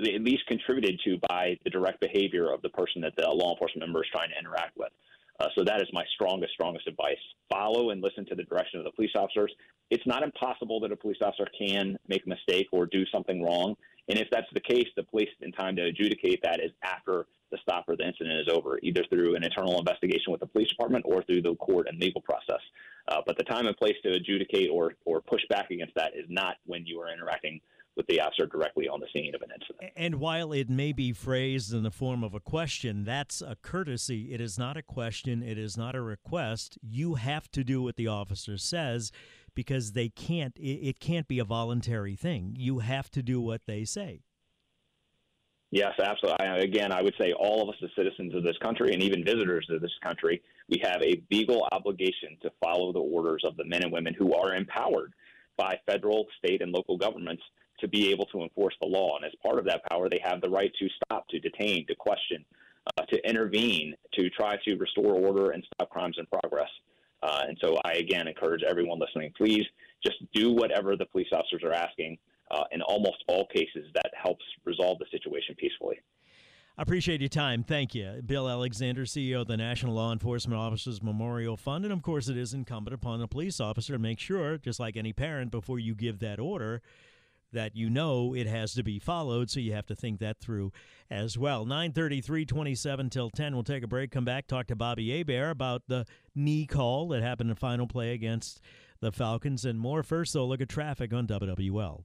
at 0.00 0.22
least 0.22 0.46
contributed 0.46 0.98
to 1.04 1.18
by 1.28 1.58
the 1.64 1.70
direct 1.70 2.00
behavior 2.00 2.52
of 2.52 2.62
the 2.62 2.70
person 2.70 3.02
that 3.02 3.12
the 3.16 3.28
law 3.28 3.52
enforcement 3.52 3.86
member 3.86 4.02
is 4.02 4.08
trying 4.10 4.30
to 4.30 4.38
interact 4.38 4.76
with. 4.76 4.90
Uh, 5.40 5.46
so 5.56 5.64
that 5.64 5.80
is 5.80 5.88
my 5.92 6.04
strongest, 6.14 6.52
strongest 6.52 6.86
advice. 6.86 7.16
Follow 7.48 7.90
and 7.90 8.02
listen 8.02 8.26
to 8.26 8.34
the 8.34 8.42
direction 8.44 8.78
of 8.78 8.84
the 8.84 8.92
police 8.92 9.12
officers. 9.16 9.52
It's 9.90 10.06
not 10.06 10.22
impossible 10.22 10.80
that 10.80 10.92
a 10.92 10.96
police 10.96 11.16
officer 11.22 11.46
can 11.58 11.98
make 12.08 12.26
a 12.26 12.28
mistake 12.28 12.68
or 12.72 12.86
do 12.86 13.04
something 13.06 13.42
wrong. 13.42 13.74
And 14.08 14.18
if 14.18 14.28
that's 14.30 14.46
the 14.52 14.60
case, 14.60 14.86
the 14.96 15.02
police 15.02 15.30
in 15.40 15.50
time 15.52 15.76
to 15.76 15.82
adjudicate 15.82 16.40
that 16.42 16.60
is 16.60 16.72
after 16.84 17.26
the 17.50 17.58
stop 17.62 17.84
or 17.88 17.96
the 17.96 18.06
incident 18.06 18.38
is 18.40 18.52
over, 18.52 18.78
either 18.82 19.02
through 19.08 19.34
an 19.34 19.42
internal 19.42 19.78
investigation 19.78 20.30
with 20.30 20.40
the 20.40 20.46
police 20.46 20.68
department 20.68 21.04
or 21.08 21.22
through 21.24 21.42
the 21.42 21.54
court 21.56 21.88
and 21.88 21.98
legal 21.98 22.20
process. 22.20 22.60
Uh, 23.08 23.20
but 23.26 23.36
the 23.38 23.44
time 23.44 23.66
and 23.66 23.76
place 23.76 23.96
to 24.04 24.12
adjudicate 24.12 24.68
or, 24.70 24.94
or 25.04 25.20
push 25.20 25.42
back 25.48 25.70
against 25.70 25.94
that 25.96 26.12
is 26.14 26.26
not 26.28 26.56
when 26.66 26.86
you 26.86 27.00
are 27.00 27.12
interacting 27.12 27.60
with 27.96 28.06
the 28.06 28.20
officer 28.20 28.46
directly 28.46 28.88
on 28.88 29.00
the 29.00 29.06
scene 29.12 29.34
of 29.34 29.42
an 29.42 29.50
incident. 29.54 29.92
And 29.96 30.16
while 30.16 30.52
it 30.52 30.70
may 30.70 30.92
be 30.92 31.12
phrased 31.12 31.74
in 31.74 31.82
the 31.82 31.90
form 31.90 32.22
of 32.22 32.34
a 32.34 32.40
question, 32.40 33.04
that's 33.04 33.42
a 33.42 33.56
courtesy. 33.60 34.32
It 34.32 34.40
is 34.40 34.58
not 34.58 34.76
a 34.76 34.82
question, 34.82 35.42
it 35.42 35.58
is 35.58 35.76
not 35.76 35.94
a 35.94 36.00
request. 36.00 36.78
You 36.82 37.14
have 37.16 37.50
to 37.52 37.64
do 37.64 37.82
what 37.82 37.96
the 37.96 38.06
officer 38.06 38.56
says 38.56 39.12
because 39.54 39.92
they 39.92 40.08
can't 40.08 40.56
it, 40.58 41.00
can't 41.00 41.28
be 41.28 41.38
a 41.38 41.44
voluntary 41.44 42.16
thing. 42.16 42.54
You 42.56 42.78
have 42.78 43.10
to 43.10 43.22
do 43.22 43.40
what 43.40 43.66
they 43.66 43.84
say. 43.84 44.22
Yes, 45.72 45.92
absolutely. 46.02 46.46
I, 46.46 46.58
again, 46.58 46.90
I 46.90 47.00
would 47.00 47.14
say 47.20 47.32
all 47.32 47.62
of 47.62 47.68
us 47.68 47.76
as 47.82 47.90
citizens 47.96 48.34
of 48.34 48.42
this 48.42 48.58
country 48.60 48.92
and 48.92 49.02
even 49.02 49.24
visitors 49.24 49.66
to 49.70 49.78
this 49.78 49.92
country, 50.02 50.42
we 50.68 50.80
have 50.82 51.00
a 51.02 51.22
legal 51.30 51.68
obligation 51.70 52.36
to 52.42 52.50
follow 52.62 52.92
the 52.92 52.98
orders 52.98 53.42
of 53.44 53.56
the 53.56 53.64
men 53.64 53.84
and 53.84 53.92
women 53.92 54.14
who 54.14 54.34
are 54.34 54.54
empowered 54.54 55.12
by 55.56 55.78
federal, 55.86 56.26
state, 56.38 56.60
and 56.60 56.72
local 56.72 56.96
governments 56.96 57.42
to 57.80 57.88
be 57.88 58.10
able 58.10 58.26
to 58.26 58.42
enforce 58.42 58.74
the 58.80 58.86
law. 58.86 59.16
And 59.16 59.24
as 59.24 59.32
part 59.42 59.58
of 59.58 59.64
that 59.66 59.82
power, 59.90 60.08
they 60.08 60.20
have 60.22 60.40
the 60.40 60.48
right 60.48 60.72
to 60.78 60.88
stop, 61.04 61.26
to 61.28 61.38
detain, 61.40 61.86
to 61.86 61.94
question, 61.94 62.44
uh, 62.86 63.04
to 63.06 63.28
intervene, 63.28 63.94
to 64.14 64.30
try 64.30 64.56
to 64.64 64.76
restore 64.76 65.14
order 65.14 65.50
and 65.50 65.64
stop 65.74 65.90
crimes 65.90 66.16
in 66.18 66.26
progress. 66.26 66.70
Uh, 67.22 67.42
and 67.48 67.58
so 67.62 67.76
I 67.84 67.92
again 67.94 68.26
encourage 68.28 68.62
everyone 68.62 68.98
listening, 68.98 69.32
please 69.36 69.64
just 70.04 70.16
do 70.32 70.52
whatever 70.52 70.96
the 70.96 71.06
police 71.06 71.28
officers 71.32 71.62
are 71.64 71.72
asking. 71.72 72.18
Uh, 72.50 72.64
in 72.72 72.82
almost 72.82 73.22
all 73.28 73.46
cases, 73.54 73.86
that 73.94 74.10
helps 74.20 74.44
resolve 74.64 74.98
the 74.98 75.06
situation 75.12 75.54
peacefully. 75.56 76.00
I 76.76 76.82
appreciate 76.82 77.20
your 77.20 77.28
time. 77.28 77.62
Thank 77.62 77.94
you. 77.94 78.22
Bill 78.24 78.48
Alexander, 78.48 79.04
CEO 79.04 79.42
of 79.42 79.48
the 79.48 79.56
National 79.56 79.94
Law 79.94 80.12
Enforcement 80.12 80.58
Officers 80.58 81.02
Memorial 81.02 81.56
Fund. 81.56 81.84
And 81.84 81.92
of 81.92 82.02
course, 82.02 82.28
it 82.28 82.36
is 82.36 82.54
incumbent 82.54 82.94
upon 82.94 83.20
the 83.20 83.28
police 83.28 83.60
officer 83.60 83.92
to 83.92 83.98
make 83.98 84.18
sure, 84.18 84.56
just 84.56 84.80
like 84.80 84.96
any 84.96 85.12
parent, 85.12 85.50
before 85.50 85.78
you 85.78 85.94
give 85.94 86.20
that 86.20 86.40
order, 86.40 86.80
that 87.52 87.76
you 87.76 87.90
know 87.90 88.34
it 88.34 88.46
has 88.46 88.74
to 88.74 88.82
be 88.82 88.98
followed, 88.98 89.50
so 89.50 89.60
you 89.60 89.72
have 89.72 89.86
to 89.86 89.94
think 89.94 90.20
that 90.20 90.38
through 90.38 90.72
as 91.10 91.36
well. 91.36 91.64
933, 91.64 92.44
27 92.44 93.10
till 93.10 93.30
10. 93.30 93.54
We'll 93.54 93.64
take 93.64 93.82
a 93.82 93.88
break, 93.88 94.10
come 94.10 94.24
back, 94.24 94.46
talk 94.46 94.66
to 94.68 94.76
Bobby 94.76 95.16
Hebert 95.16 95.50
about 95.50 95.82
the 95.88 96.06
knee 96.34 96.66
call 96.66 97.08
that 97.08 97.22
happened 97.22 97.50
in 97.50 97.56
final 97.56 97.86
play 97.86 98.12
against 98.12 98.60
the 99.00 99.12
Falcons 99.12 99.64
and 99.64 99.78
more. 99.78 100.02
First, 100.02 100.32
though, 100.32 100.46
look 100.46 100.60
at 100.60 100.68
traffic 100.68 101.12
on 101.12 101.26
WWL. 101.26 102.04